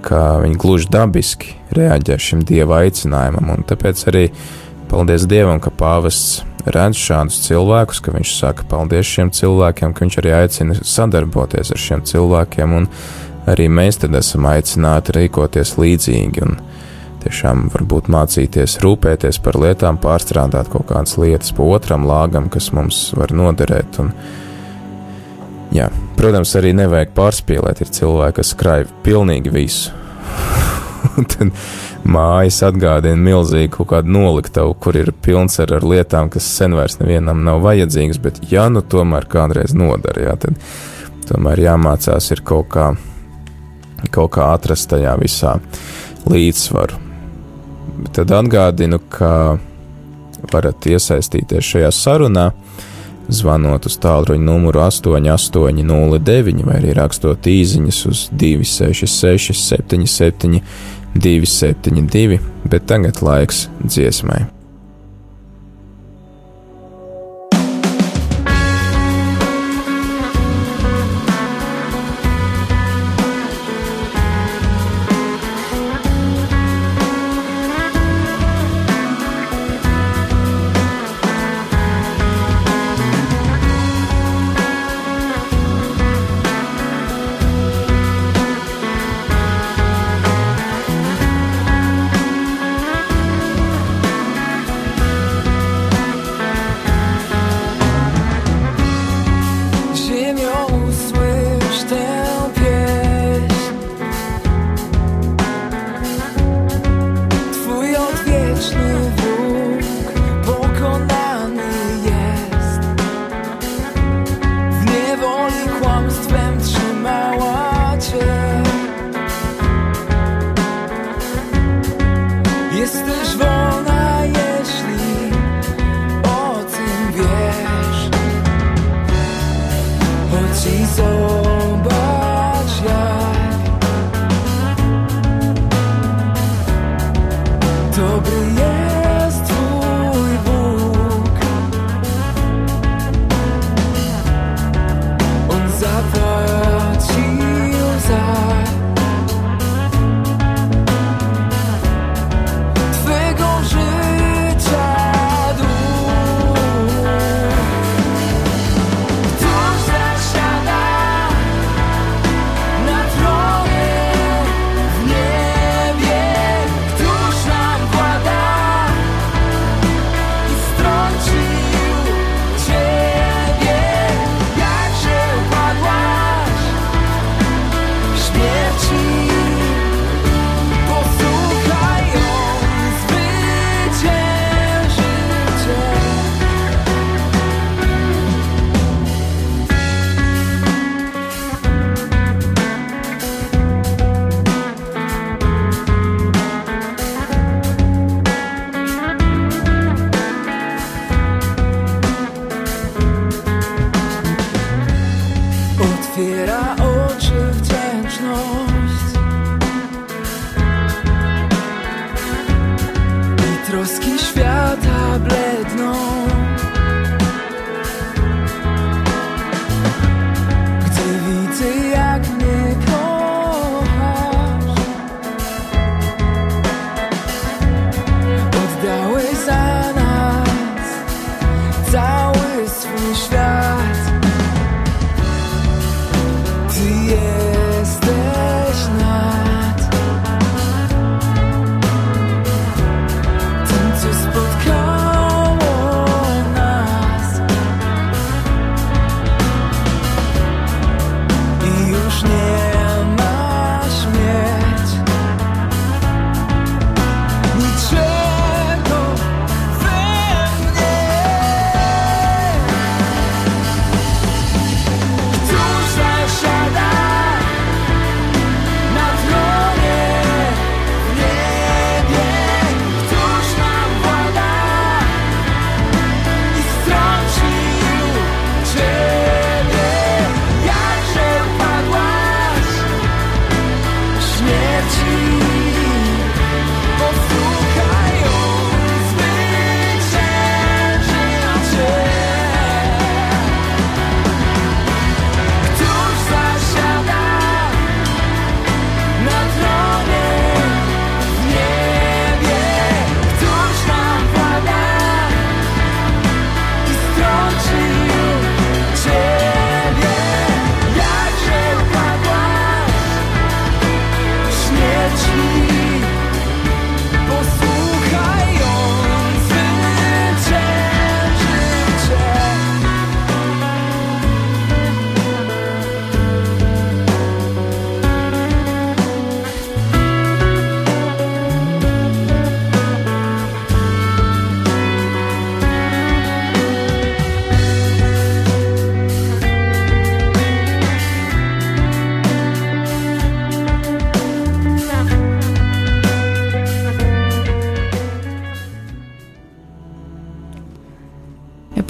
[0.04, 4.26] ka viņi gluži dabiski reaģē šim dieva aicinājumam, un tāpēc arī
[4.92, 10.18] paldies Dievam, ka pāvests redz šādus cilvēkus, ka viņš saka paldies šiem cilvēkiem, ka viņš
[10.22, 12.90] arī aicina sadarboties ar šiem cilvēkiem, un
[13.50, 16.58] arī mēs tad esam aicināti rīkoties līdzīgi un
[17.24, 23.06] tiešām varbūt mācīties rūpēties par lietām, pārstrādāt kaut kādas lietas pa otram lāgam, kas mums
[23.18, 24.00] var noderēt.
[24.04, 24.12] Un,
[25.76, 25.90] jā,
[26.20, 27.84] protams, arī nevajag pārspīlēt.
[27.84, 29.96] Ir cilvēki, kas krāj pilnīgi visu.
[31.34, 31.54] tad
[32.04, 37.00] mājas atgādina milzīgu kaut kādu noliktavu, kur ir pilns ar, ar lietām, kas sen vairs
[37.00, 40.60] nevienam nav vajadzīgas, bet ja nu tomēr kādreiz nodara, jā, tad
[41.30, 42.92] tomēr jāmācās ir kaut kā
[44.12, 45.58] kaut kā atrast tajā visā
[46.30, 47.00] līdzsvaru.
[48.14, 49.58] Tad atgādinu, ka
[50.52, 52.50] varat iesaistīties šajā sarunā,
[53.32, 60.60] zvanot uz tālruņa numuru 8809 vai arī rakstot īsiņas uz 266 77
[61.14, 64.63] 272, bet tagad laiks dziesmai.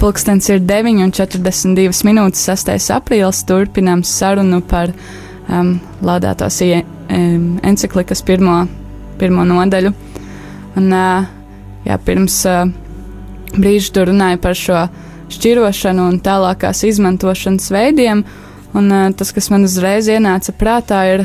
[0.04, 2.90] Pulkstenis ir 9,42 minūtes, 6.
[2.92, 3.38] aprīlis.
[3.48, 4.90] Turpinām sarunu par
[5.48, 8.58] um, Laudātos um, encyklikas pirmo,
[9.16, 9.94] pirmo nodaļu.
[10.76, 11.24] Un, uh,
[11.88, 12.68] jā, pirms uh,
[13.56, 14.82] brīža tur runāja par šo
[15.38, 18.26] šķirošanu un tālākās izmantošanas veidiem.
[18.76, 21.24] Un, uh, tas, kas man uzreiz ienāca prātā, ir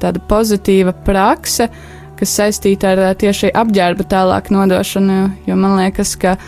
[0.00, 1.68] tāda pozitīva prakse,
[2.16, 5.22] kas saistīta ar uh, tieši apģērba tālāk nodošanu.
[5.44, 6.38] Jo man liekas, ka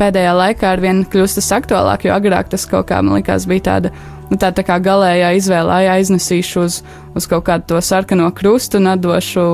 [0.00, 3.66] pēdējā laikā ar vien kļūst tas aktuālāk, jo agrāk tas kaut kā man likās bija
[3.68, 3.92] tāda.
[4.30, 6.80] Nu, tā, tā kā galējā izvēlē, ja aiznesīšu uz,
[7.18, 9.46] uz kaut kādu to sarkano krustu un atdošu,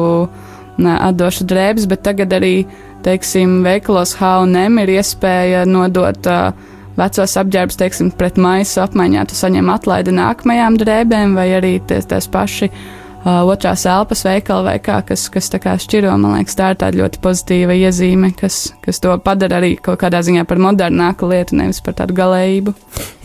[0.84, 2.66] ne, atdošu drēbes, bet tagad arī,
[3.06, 6.52] teiksim, veikalos H&M ir iespēja nodot uh,
[7.00, 9.24] vecos apģērbus, teiksim, pret maisu apmaiņā.
[9.30, 12.86] Tu saņem atlaidi nākamajām drēbēm, vai arī ties paši uh,
[13.26, 16.12] otrās elpas veikala vai kā, kas, kas tā kā šķiro.
[16.22, 20.22] Man liekas, tā ir tāda ļoti pozitīva iezīme, kas, kas to padara arī kaut kādā
[20.22, 22.74] ziņā par modernāku lietu, nevis par tādu galējību.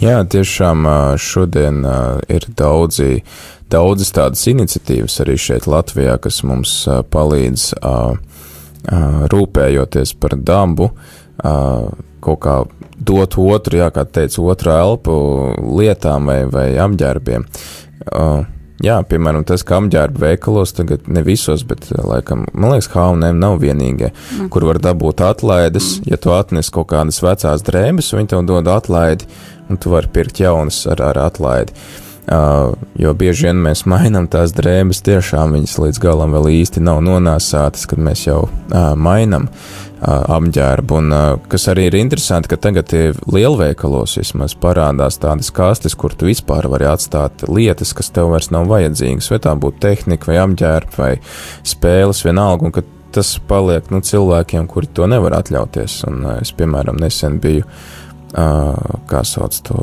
[0.01, 0.89] Jā, tiešām
[1.21, 1.85] šodien
[2.33, 3.21] ir daudzi,
[3.71, 6.75] daudzas tādas iniciatīvas arī šeit Latvijā, kas mums
[7.13, 7.69] palīdz
[9.31, 10.89] rūpējoties par dabu,
[12.21, 12.55] kaut kā
[13.01, 15.13] dot otru, jā, kā teica, otru elpu
[15.77, 17.45] lietām vai, vai apģērbiem.
[18.13, 18.25] Ā,
[18.81, 23.59] Jā, piemēram, tas, ka apģērba veikalos tagad ne visos, bet, laikam, man liekas, H&M nav
[23.61, 24.47] vienīgie, mm.
[24.53, 25.99] kur var dabūt atlaides.
[25.99, 26.09] Mm.
[26.09, 29.29] Ja tu atnes kaut kādas vecās drēbes, viņi tev dod atlaidi,
[29.69, 31.77] un tu vari pirkt jaunas ar, ar atlaidi.
[32.21, 36.99] Uh, jo bieži vien mēs mainām tās drēbes, tiešām viņas līdz galam vēl īsti nav
[37.01, 40.99] nonāsātas, kad mēs jau uh, mainām uh, apģērbu.
[41.01, 41.15] Un,
[41.49, 42.93] kas arī ir interesanti, ka tagad
[43.25, 48.69] lielveikalos vismaz parādās tādas kastes, kur tu vispār vari atstāt lietas, kas tev vairs nav
[48.69, 49.31] vajadzīgas.
[49.33, 51.13] Vai tā būtu tehnika, vai apģērba, vai
[51.65, 52.69] spēles, vienalga.
[52.69, 55.97] Un, Tas paliek nu, cilvēkiem, kuri to nevar atļauties.
[56.07, 57.81] Un, es, piemēram, nesen biju uh,
[58.31, 59.79] kā sauc to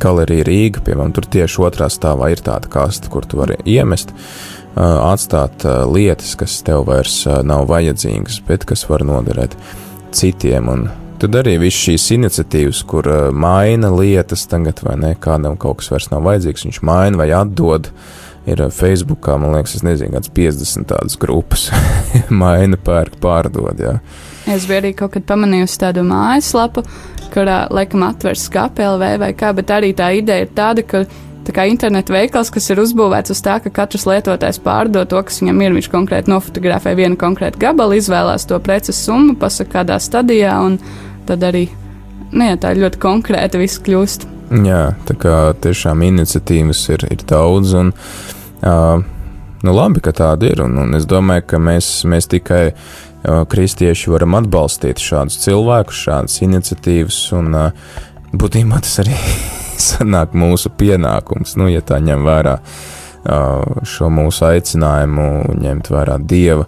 [0.00, 4.14] galeriju Rīga, piemēram, tur tieši otrā stāvā ir tāda kaste, kur tu vari iemest,
[4.76, 9.56] atstāt lietas, kas tev vairs nav vajadzīgas, bet kas var noderēt
[10.16, 10.70] citiem.
[10.72, 10.88] Un
[11.20, 16.10] tad arī viss šīs iniciatīvas, kur maina lietas tagad, vai ne, kādam kaut kas vairs
[16.14, 17.92] nav vajadzīgs, viņš maina vai atdod.
[18.48, 21.66] Ir Facebookā, man liekas, es nezinu, kāds 50 tādas grupas
[22.42, 23.76] maina, pērk, pārdod.
[23.78, 23.98] Jā.
[24.48, 26.86] Es biju arī kaut kad pamanījusi tādu mājaslapu,
[27.32, 31.04] kurā laikam atvers skāpēlē vai kā, bet arī tā ideja ir tāda, ka
[31.46, 35.40] tā kā internetu veikals, kas ir uzbūvēts uz tā, ka katrs lietotājs pārdod to, kas
[35.42, 35.76] viņam ir.
[35.78, 40.78] Viņš konkrēti nofotografē vienu konkrētu gabalu, izvēlās to preces summu, pasaka, kādā stadijā, un
[41.28, 41.66] tad arī
[42.30, 44.28] nu, jā, tā ļoti konkrēti viss kļūst.
[44.66, 49.02] Jā, tā kā tiešām iniciatīvas ir, ir daudz, un uh,
[49.62, 52.64] nu labi, ka tāda ir, un, un es domāju, ka mēs, mēs tikai
[53.24, 57.58] kristieši varam atbalstīt šādus cilvēkus, šādas iniciatīvas, un
[58.32, 59.18] būtībā tas arī
[59.90, 62.56] sanāk mūsu pienākums, nu, ja tā ņem vērā
[63.84, 65.28] šo mūsu aicinājumu,
[65.60, 66.64] ņemt vērā Dieva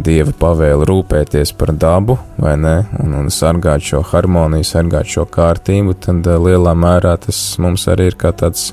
[0.00, 5.94] dieva pavēli rūpēties par dabu, vai ne, un, un sargāt šo harmoniju, sargāt šo kārtību,
[6.00, 8.70] tad lielā mērā tas mums arī ir kā tāds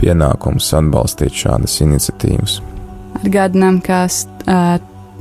[0.00, 2.60] pienākums atbalstīt šādas iniciatīvas.
[3.20, 4.78] Atgādinām, ka uh,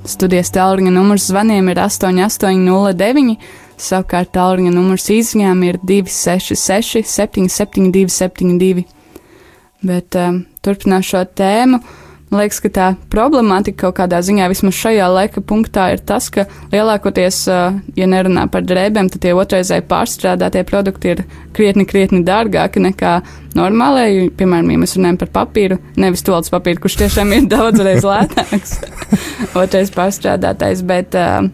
[0.07, 3.35] studijas tālruņa numurs zvaniem ir 8809,
[3.79, 8.85] savukārt tālruņa numurs izziņām ir 266 772 72.
[9.89, 11.79] Bet um, turpināt šo tēmu.
[12.29, 16.45] Man liekas, ka tā problemātika kaut kādā ziņā, vismaz šajā laika punktā, ir tas, ka
[16.69, 17.39] lielākoties,
[17.97, 21.23] ja nerunā par drēbēm, tad tie otrreizēji pārstrādātie produkti ir
[21.57, 23.15] krietni, krietni dārgāki nekā
[23.57, 24.27] normālajie.
[24.37, 28.77] Piemēram, ja mēs runājam par papīru, nevis tolis papīru, kurš tiešām ir daudzreiz lētāks,
[29.57, 31.49] otrais pārstrādātais, bet uh,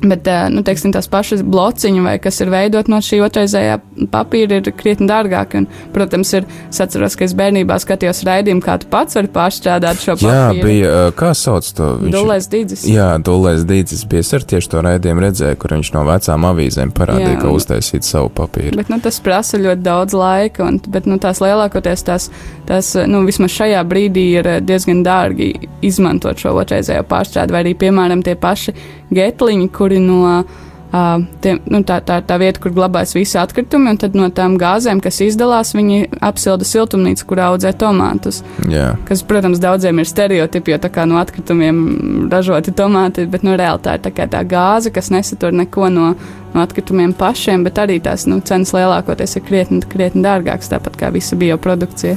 [0.00, 3.76] Bet, nu, teiksim, tās pašas blociņas, vai kas ir veidot no šī otrreizējā
[4.08, 5.60] papīra, ir krietni dārgāki.
[5.60, 10.00] Un, protams, ir, es atceros, ka es bērnībā skatījos raidījumu, kā tu pats vari pārstrādāt
[10.00, 10.32] šo papīru.
[10.32, 11.90] Jā, bija, kā sauc to?
[12.00, 12.16] Viņš...
[12.16, 12.84] Dulēs dīdzis.
[12.88, 14.24] Jā, Dulēs dīdzis bija.
[14.40, 18.30] Ar tieši to raidījumu redzēju, kur viņš no vecām avīzēm parādīja, jā, ka uztaisīt savu
[18.40, 18.78] papīru.
[18.78, 22.28] Bet, nu, tas prasa ļoti daudz laika, un, bet, nu, tās lielākoties tās,
[22.68, 25.50] tās, nu, vismaz šajā brīdī ir diezgan dārgi
[25.84, 28.76] izmantot šo otrreizējo pārstrādi, vai arī, piemēram, tie paši
[29.10, 30.44] getliņi, kuri no
[30.92, 34.54] uh, tiem, nu, tā, tā tā vieta, kur glabājas visi atkritumi, un tad no tām
[34.60, 38.44] gāzēm, kas izdalās, viņi apsilda siltumnīcu, kur audzē tomātus.
[38.70, 38.92] Jā.
[39.08, 43.82] Kas, protams, daudziem ir stereotipi, jo tā kā no atkritumiem ražoti tomāti, bet nu, reāli
[43.82, 46.12] tā tā, tā gāze, kas nesatur neko no,
[46.54, 51.10] no atkritumiem pašiem, bet arī tās nu, cenas lielākoties ir krietni, krietni dārgākas, tāpat kā
[51.14, 52.14] visa bioprodukcija.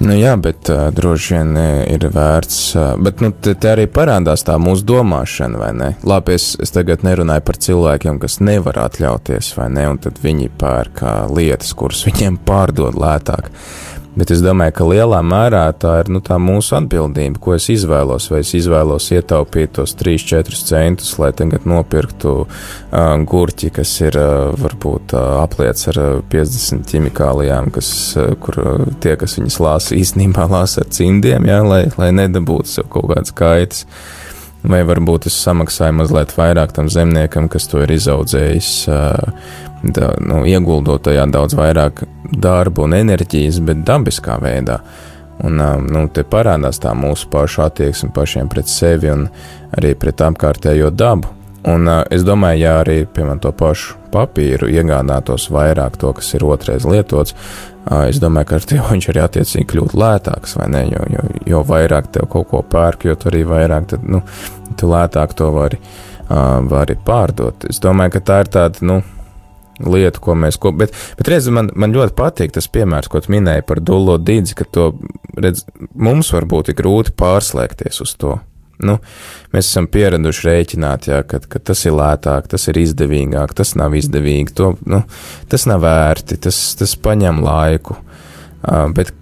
[0.00, 2.60] Nu, jā, bet uh, droši vien ir vērts.
[2.72, 5.90] Uh, bet nu, te, te arī parādās tā mūsu domāšana, vai ne?
[6.08, 9.84] Labi, es, es tagad nerunāju par cilvēkiem, kas nevar atļauties, vai ne?
[9.92, 11.04] Un tad viņi pērk
[11.36, 13.52] lietas, kuras viņiem pārdod lētāk.
[14.10, 18.26] Bet es domāju, ka lielā mērā tā ir nu, tā mūsu atbildība, ko es izvēlos.
[18.32, 22.48] Vai es izvēlos ietaupīt tos 3-4 centus, lai tagad nopirktu uh,
[23.30, 28.88] gurķi, kas ir uh, varbūt uh, apliets ar uh, 50 ķimikālijām, kas, uh, kur uh,
[29.04, 33.36] tie, kas viņas lāsa, īstenībā lāsa ar cimdiem, jā, lai, lai nedabūtu sev kaut kādas
[33.36, 33.86] kaitas.
[34.60, 38.74] Vai varbūt es samaksāju mazliet vairāk tam zemniekam, kas to ir izaudzējis.
[38.90, 44.80] Uh, da, nu, ieguldot tajā daudz vairāk darba un enerģijas, bet dabiskā veidā.
[45.40, 45.56] Un,
[45.88, 49.28] nu, te parādās tā mūsu pašu attieksme pašiem pret sevi un
[49.76, 51.32] arī pret apkārtējo dabu.
[51.68, 56.86] Un es domāju, ja arī, piemēram, to pašu papīru iegādātos vairāk to, kas ir otrais
[56.88, 57.34] lietots,
[58.08, 60.86] es domāju, ka ar to viņš arī attiecīgi kļūtu lētāks, vai ne?
[60.88, 64.22] Jo, jo, jo vairāk tev kaut ko pērk, jo tu arī vairāk, tad, nu,
[64.80, 65.80] tu lētāk to vari,
[66.72, 67.68] vari pārdot.
[67.68, 69.00] Es domāju, ka tā ir tāda, nu,
[69.86, 70.84] lietu, ko mēs kopā.
[70.84, 74.68] Bet, bet redz, man, man ļoti patīk tas piemērs, ko minēji par dullo dīdzi, ka
[74.68, 74.86] to,
[75.38, 75.64] redz,
[75.94, 78.38] mums varbūt ir grūti pārslēgties uz to.
[78.80, 78.96] Nu,
[79.52, 83.92] mēs esam pieraduši rēķināt, jā, ka, ka tas ir lētāk, tas ir izdevīgāk, tas nav
[83.98, 85.02] izdevīgi, to, nu,
[85.52, 87.98] tas nav vērti, tas, tas paņem laiku.
[88.60, 89.12] Uh, bet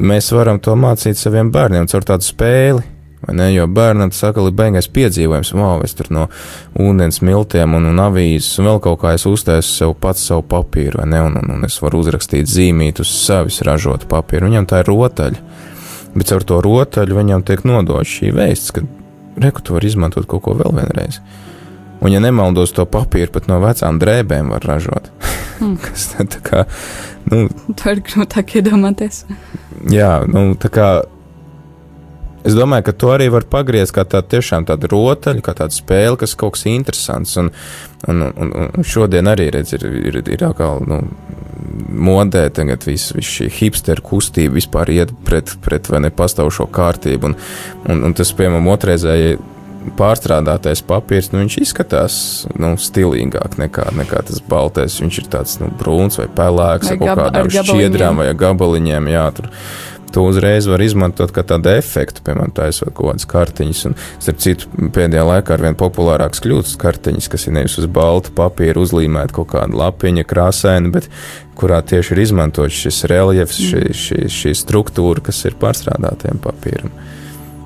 [0.00, 2.95] mēs varam to mācīt saviem bērniem caur tādu spēli
[3.32, 6.26] Ne, jo bērnam tas atkal ir beigais piedzīvojums, wow, es tur no
[6.78, 11.02] ūdens miltiem un, un avīzes un vēl kaut kā es uztaisu sev pats savu papīru,
[11.10, 14.46] ne, un, un, un es varu uzrakstīt zīmīt uz savis ražotu papīru.
[14.46, 15.42] Viņam tā ir rotaļa,
[16.14, 18.86] bet ar to rotaļu viņam tiek nodot šī vēsts, ka
[19.42, 21.18] reku tu vari izmantot kaut ko vēl vienreiz.
[22.00, 25.10] Un, ja nemaldos, to papīru pat no vecām drēbēm var ražot.
[25.58, 25.74] Mm.
[25.84, 26.64] Kas tā, tā kā,
[27.32, 27.46] nu.
[27.74, 29.24] To ir grūtāk iedomāties.
[29.90, 30.88] Jā, nu, tā kā
[32.46, 36.20] Es domāju, ka to arī var pagriezt kā tādu tiešām tādu rotaļu, kā tādu spēli,
[36.20, 37.34] kas kaut kas interesants.
[37.42, 37.50] Un,
[38.06, 41.02] un, un, un šodien arī redz, ir, ir, ir atkal, nu,
[41.96, 47.32] modē tagad viss vis šī hipsteru kustība vispār iet pret, pret vai nepastāvošo kārtību.
[47.32, 47.36] Un,
[47.90, 49.36] un, un tas, piemēram, otrreizēji
[49.96, 52.16] pārstrādātais papīrs, nu, viņš izskatās
[52.58, 54.98] nu, stilīgāk nekā, nekā tas baltais.
[55.02, 59.12] Viņš ir tāds nu, brūns vai pelēks, vai ar kaut kādām šķiedrām vai gabaliņiem.
[59.14, 59.50] Jā, tur
[60.12, 63.82] to uzreiz var izmantot kā tādu efektu, piemēram, taisot kaut kādas kartiņas.
[63.90, 68.32] Un, starp citu, pēdējā laikā ar vien populārākas kļūst kartiņas, kas ir nevis uz balta
[68.36, 71.10] papīra uzlīmēta kaut kāda lapiņa, krāsaina, bet
[71.58, 76.92] kurā tieši ir izmantots šis reliefs, šī, šī, šī struktūra, kas ir pārstrādātiem papīram.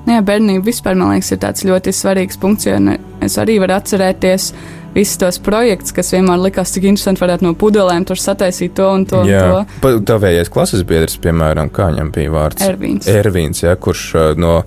[0.09, 2.77] Jā, bērnība vispār, man liekas, ir tāds ļoti svarīgs punkts, jo
[3.21, 4.47] es arī varu atcerēties
[4.95, 9.05] visus tos projektus, kas vienmēr likās, cik interesanti varētu no pudelēm tur sataisīt to un
[9.09, 9.23] to.
[9.29, 9.93] Jā, un to.
[10.11, 12.65] tavējais klases biedrs, piemēram, kā viņam bija vārds?
[12.65, 13.09] Ervīns.
[13.11, 14.05] Ervīns, jā, kurš
[14.41, 14.59] no,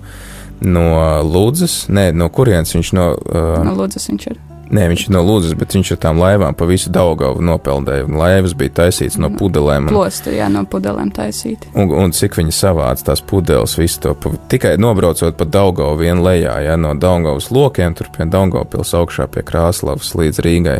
[0.65, 0.89] no
[1.25, 3.11] Lūdzes, nē, no kurienes viņš no.
[3.29, 4.43] Uh, no Lūdzes viņš ir.
[4.73, 8.07] Nē, viņš ir no Lūdzes, bet viņš ar tām laivām pa visu Daugavu nopeldēja.
[8.09, 9.91] Laivas bija taisītas no pudelēm.
[9.91, 11.69] Un, Plosti, jā, no pudelēm taisīti.
[11.77, 16.23] un, un cik viņi savāca tās pudeles, visu to pa, tikai nobraucot pa Daugavu vien
[16.25, 20.79] lejā, jā, no Daugavas lokiem, tur pie Daugavpils augšā pie Krāslavas līdz Rīgai.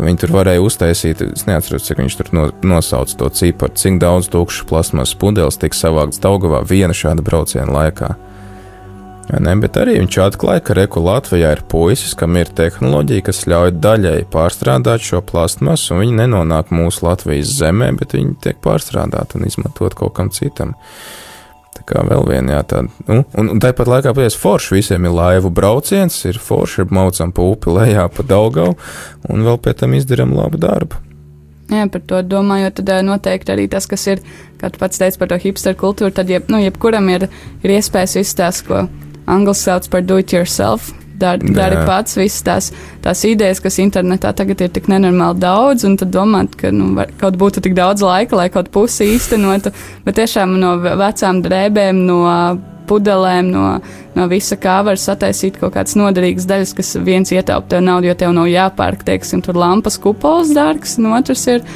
[0.00, 4.28] Viņi tur varēja uztaisīt, es neatceros, cik viņš tur no, nosauca to ciparu, cik daudz
[4.30, 8.12] tukšas plasmas pudeles tika savākts Daugavā viena šāda brauciena laikā.
[9.30, 13.76] Ne, bet arī viņš atklāja, ka Reku Latvijā ir puisis, kam ir tehnoloģija, kas ļauj
[13.78, 19.46] daļai pārstrādāt šo plastmasu, un viņi nenonāk mūsu Latvijas zemē, bet viņi tiek pārstrādāti un
[19.46, 20.74] izmantot kaut kam citam.
[21.76, 22.90] Tā kā vēl viena tāda.
[23.06, 27.30] Nu, un, un tāpat laikā, pēc forši visiem ir laivu brauciens, ir forši, ir maucam
[27.30, 28.74] pa upi lejā pa Daugau,
[29.30, 30.98] un vēl pēc tam izdarām labu darbu.
[31.70, 34.24] Jā, par to domājot, tad eh, noteikti arī tas, kas ir,
[34.58, 37.28] kā tu pats teici par to hipsteru kultūru, tad jeb, nu, jebkuram ir,
[37.62, 38.82] ir iespējas izstāstīt, ko
[39.30, 40.92] angļu sauc par do it yourself.
[41.20, 42.70] Dari, dari pats visas tās,
[43.04, 47.10] tās idejas, kas internetā tagad ir tik nenormāli daudz, un tad domāt, ka nu, var,
[47.20, 49.68] kaut būtu tik daudz laika, lai kaut pusi īstenotu.
[50.06, 52.22] Bet tiešām no ve- vecām drēbēm, no
[52.90, 53.64] pudelēm, no,
[54.16, 58.16] no visa kā var sataisīt kaut kādas noderīgas daļas, kas viens ietaupa tev naudu, jo
[58.18, 61.66] tev nav jāpērk, teiksim, tur lampas kupols dārgs, un otrs ir,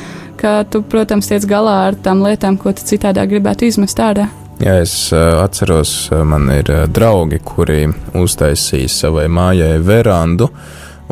[0.40, 4.30] ka tu, protams, tiec galā ar tām lietām, ko tu citādā gribētu izmest ārā.
[4.64, 5.90] Jā, es atceros,
[6.24, 7.82] man ir draugi, kuri
[8.16, 10.48] uztaisīja savai mājai verandu.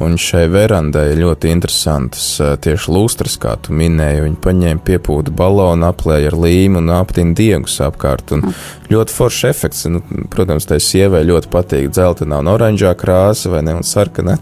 [0.00, 4.22] Un šai verandai ir ļoti interesantas uh, tieši lustras, kā tu minēji.
[4.24, 8.32] Viņi paņēma piepūta balonu, aplēja ar līmu un aptina diegus apkārt.
[8.32, 8.54] Un
[8.88, 9.84] ļoti foršs efekts.
[9.92, 10.00] Nu,
[10.32, 14.38] protams, tai sievai ļoti patīk dzeltenā un oranžā krāsa vai ne un sarkanā.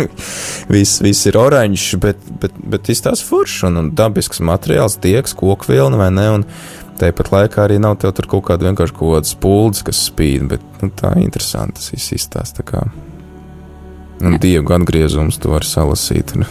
[0.72, 5.74] viss, viss ir oranžs, bet, bet, bet izstāsta foršs un, un dabisks materiāls, diegs, koku
[5.74, 6.26] vilna vai ne.
[6.38, 6.48] Un,
[7.00, 10.62] Tāpat laikā arī nav tev tur kaut kāda vienkārši kaut kāda spuldzes, kas spīd, bet
[10.82, 11.80] nu, tā ir interesanti.
[11.80, 12.62] Tas viss izstāsta.
[12.66, 12.84] kā.
[14.22, 14.38] Un Jā.
[14.44, 16.46] dievu atgriezums tu vari salasīt, un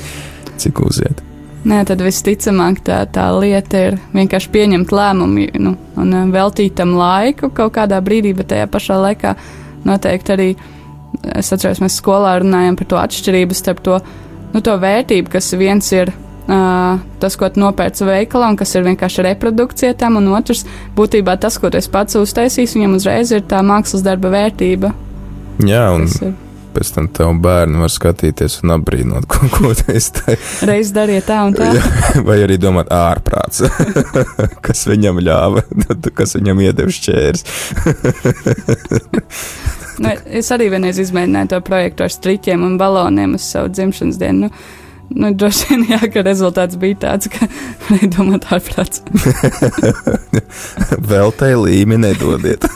[0.62, 1.24] cik uziet.
[1.60, 6.94] Nē, tad visticamāk tā, tā lieta ir vienkārši pieņemt lēmumu nu, un eh, veltīt tam
[6.96, 9.34] laiku kaut kādā brīdī, bet tajā pašā laikā
[9.84, 10.48] noteikti arī
[11.36, 13.98] es atceros, mēs skolā runājam par to atšķirību starp to,
[14.54, 16.14] nu, to vērtību, kas viens ir.
[16.50, 20.64] Tas, ko nopērci veikalā, un kas ir vienkārši reprodukcija tam, un otrs,
[20.96, 24.90] būtībā tas, ko esi pats uztaisījis, viņam uzreiz ir tā mākslas darba vērtība.
[25.66, 26.08] Jā, un
[26.74, 30.36] pēc tam tev bērni var skatīties un apbrīnot, ko, ko esi tā.
[30.66, 31.70] reiz darīja tā un tā.
[32.26, 33.62] Vai arī domāt, ārprāts,
[34.66, 35.66] kas viņam ļāva,
[36.14, 37.46] kas viņam iedeva šķērs.
[40.00, 44.48] Nu, es arī vienreiz izmēģināju to projektu ar striķiem un baloniem uz savu dzimšanas dienu.
[44.48, 44.79] Nu,
[45.14, 47.48] nu, droši vien, jā, ka rezultāts bija tāds, ka
[47.86, 49.02] varēja domāt ārprāts.
[51.10, 52.66] Vēl tai līmi nedodiet.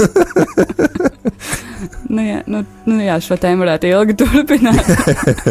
[2.15, 4.91] Nu, jā, nu, nu, jā, šo tēmu varētu ilgi turpināt.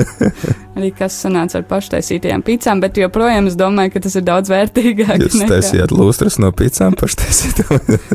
[0.77, 5.25] arī kas sanāca ar paštaisītajām pīcām, bet joprojām es domāju, ka tas ir daudz vērtīgāk.
[5.25, 7.63] Jūs taisījāt lūstras no pīcām paštaisīt.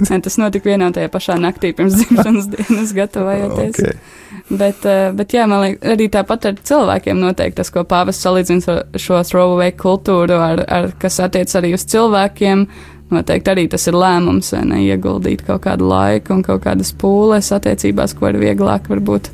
[0.08, 3.82] Nē, tas notika vienā un tajā pašā naktī pirms dzimšanas dienas gatavojoties.
[3.82, 4.00] okay.
[4.48, 8.57] Bet, eh, bet jā, man liekas, arī tāpat ar cilvēkiem noteikti tas, ko pāvests salīdzina
[8.68, 12.66] ar šo throwaway kultūru, ar, ar, kas attiec arī uz cilvēkiem.
[13.14, 17.52] Noteikti arī tas ir lēmums, vai ne, ieguldīt kaut kādu laiku un kaut kādas pūles
[17.56, 19.30] attiecībās, ko ir vieglāk varbūt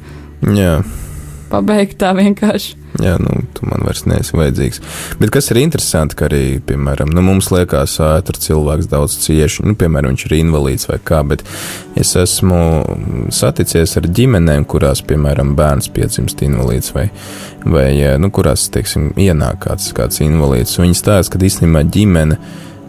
[0.52, 0.82] Jā.
[1.54, 2.80] Pabeigt tā vienkārši.
[3.02, 4.80] Jā, nu, tu man vairs neesi vajadzīgs.
[5.18, 9.64] Bet kas ir interesanti, ka arī, piemēram, nu, mums liekas, ka tur cilvēks daudz cieši,
[9.66, 11.42] nu, piemēram, viņš ir invalīds vai kā, bet
[11.98, 12.60] es esmu
[13.34, 17.08] saticies ar ģimenēm, kurās, piemēram, bērns piedzimst invalīds vai,
[17.66, 17.88] vai
[18.22, 20.78] nu, kurās, teiksim, ienāk kāds, kāds invalīds.
[20.78, 22.38] Viņi stāsta, ka īstenībā ģimene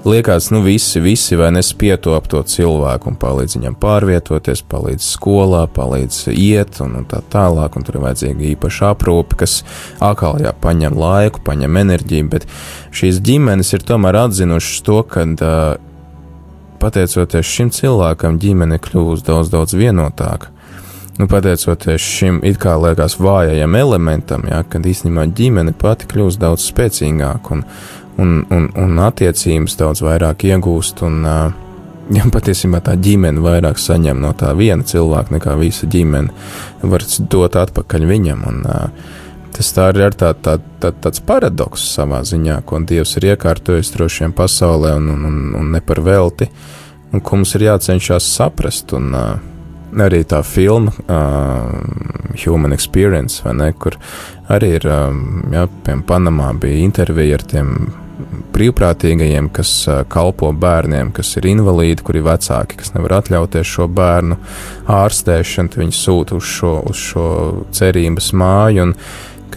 [0.06, 6.20] liekas, nu visi, visi vai nespietop to cilvēku un palīdz viņam pārvietoties, palīdz skolā, palīdz
[6.34, 9.60] iet un, un tā tālāk, un tur ir vajadzīga īpaša aprūpe, kas
[10.04, 12.48] atkal jā, paņem laiku, paņem enerģiju, bet
[12.96, 15.62] šīs ģimenes ir tomēr atzinušas to, ka uh,
[16.82, 20.54] pateicoties šim cilvēkam, ģimene kļūst daudz, daudz vienotāka.
[21.16, 26.66] Nu, pateicoties šim it kā liekas vājajam elementam, ja, kad īstenībā ģimene pati kļūst daudz
[26.68, 27.64] spēcīgāka un,
[28.22, 31.04] un, un, un attiecības daudz vairāk iegūst.
[31.08, 31.22] Un,
[32.14, 36.34] ja patiesībā tā ģimene vairāk saņem no tā viena cilvēka nekā visa ģimene,
[36.86, 38.46] var dot atpakaļ viņam.
[38.50, 39.16] Un, uh,
[39.56, 44.26] tas tā ir tā, tā, tā, tāds paradoks savā ziņā, ko Dievs ir iekārtojis droši
[44.26, 46.50] vien pasaulē un, un, un, un ne par velti,
[47.14, 48.94] un ko mums ir jācenšas saprast.
[48.98, 49.52] Un, uh,
[50.04, 53.96] arī tā filma, uh, Human Experience, ne, kur
[54.52, 57.70] arī ir, um, jā, piemēram, Panamā bija intervija ar tiem
[58.56, 63.88] brīvprātīgajiem, kas uh, kalpo bērniem, kas ir invalīdi, kuri ir vecāki, kas nevar atļauties šo
[63.92, 64.40] bērnu
[64.92, 67.30] ārstēšanu, tad viņi sūta uz šo, uz šo
[67.76, 68.96] cerības māju, un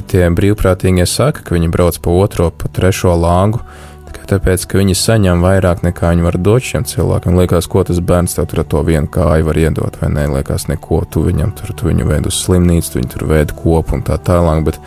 [0.09, 3.88] tie brīvprātīgie saka, ka viņi brauc pa otro, pa trešo lāgu, tikai
[4.29, 7.39] tāpēc, ka viņi saņem vairāk nekā viņi var dot šiem cilvēkiem.
[7.41, 10.68] Liekas, ko tas bērns tev tur ar to vienu kāju var iedot, vai nē, liekas,
[10.70, 14.05] neko tu viņam tur, tu viņu ved uz slimnīcu, tu viņu tur ved kopu un
[14.07, 14.81] tā tālāk, bet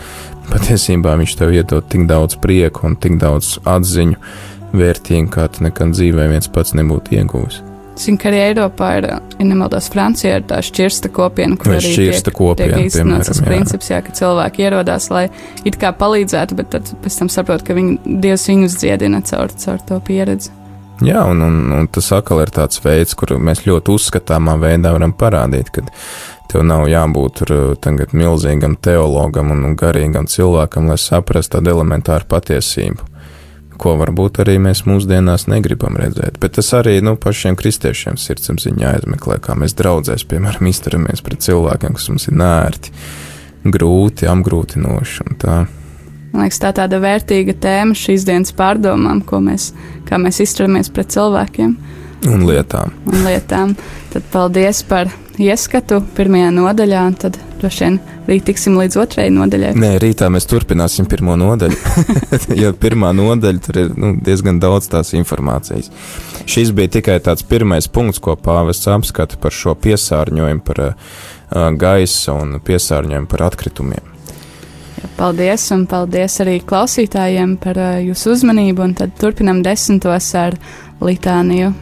[0.51, 4.21] patiesībā viņš tev iedod tik daudz prieku un tik daudz atziņu
[4.77, 7.63] vērtīgu, kā tu nekad dzīvē viens pats nebūtu ieguvis.
[7.99, 11.91] Zinu, ka arī Eiropā ir, ja nemaldos, Francijā ir tā šķirsta kopiena, kur Vai arī
[11.91, 15.25] tiek, kopiena, tiek īstenots tas princips, jā, ka cilvēki ierodās, lai
[15.67, 19.83] it kā palīdzētu, bet tad pēc tam saprot, ka viņi, Dievs viņus dziedina caur, caur
[19.87, 20.55] to pieredzi.
[21.01, 25.15] Jā, un, un, un tas atkal ir tāds veids, kuru mēs ļoti uzskatāmā veidā varam
[25.17, 25.83] parādīt, ka
[26.51, 32.29] tev nav jābūt tur uh, tagad milzīgam teologam un garīgam cilvēkam, lai saprastu tādu elementāru
[32.29, 33.10] patiesību,
[33.81, 36.37] ko varbūt arī mēs mūsdienās negribam redzēt.
[36.41, 41.97] Bet tas arī nu, pašiem kristiešiem sirdsapziņā aizmeklē, kā mēs draudzēs, piemēram, izturamies pret cilvēkiem,
[41.97, 42.93] kas mums ir nērti,
[43.65, 45.57] grūti, apgrūtinoši un tā.
[46.31, 49.71] Man liekas, tā ir tāda vērtīga tēma šīs dienas pārdomām, ko mēs,
[50.07, 51.73] kā mēs izturamies pret cilvēkiem
[52.31, 52.93] Un lietām.
[53.09, 53.73] un lietām.
[54.13, 55.09] Tad paldies par
[55.41, 57.97] ieskatu pirmajā nodaļā, tad droši vien
[58.29, 59.71] rīt tiksim līdz otrajai nodaļai.
[59.81, 61.77] Nē, rītā mēs turpināsim pirmo nodaļu.
[62.61, 65.91] jo pirmā nodaļa tur ir nu, diezgan daudz tās informācijas.
[66.49, 70.95] Šis bija tikai tāds pirmais punkts, ko pāvests apskata par šo piesārņojumu, par uh,
[71.81, 74.09] gaisa un piesārņojumu par atkritumiem.
[75.17, 80.57] Paldies, un paldies arī klausītājiem par uh, jūsu uzmanību, un tad turpinam desmitos ar
[81.01, 81.73] litāniju.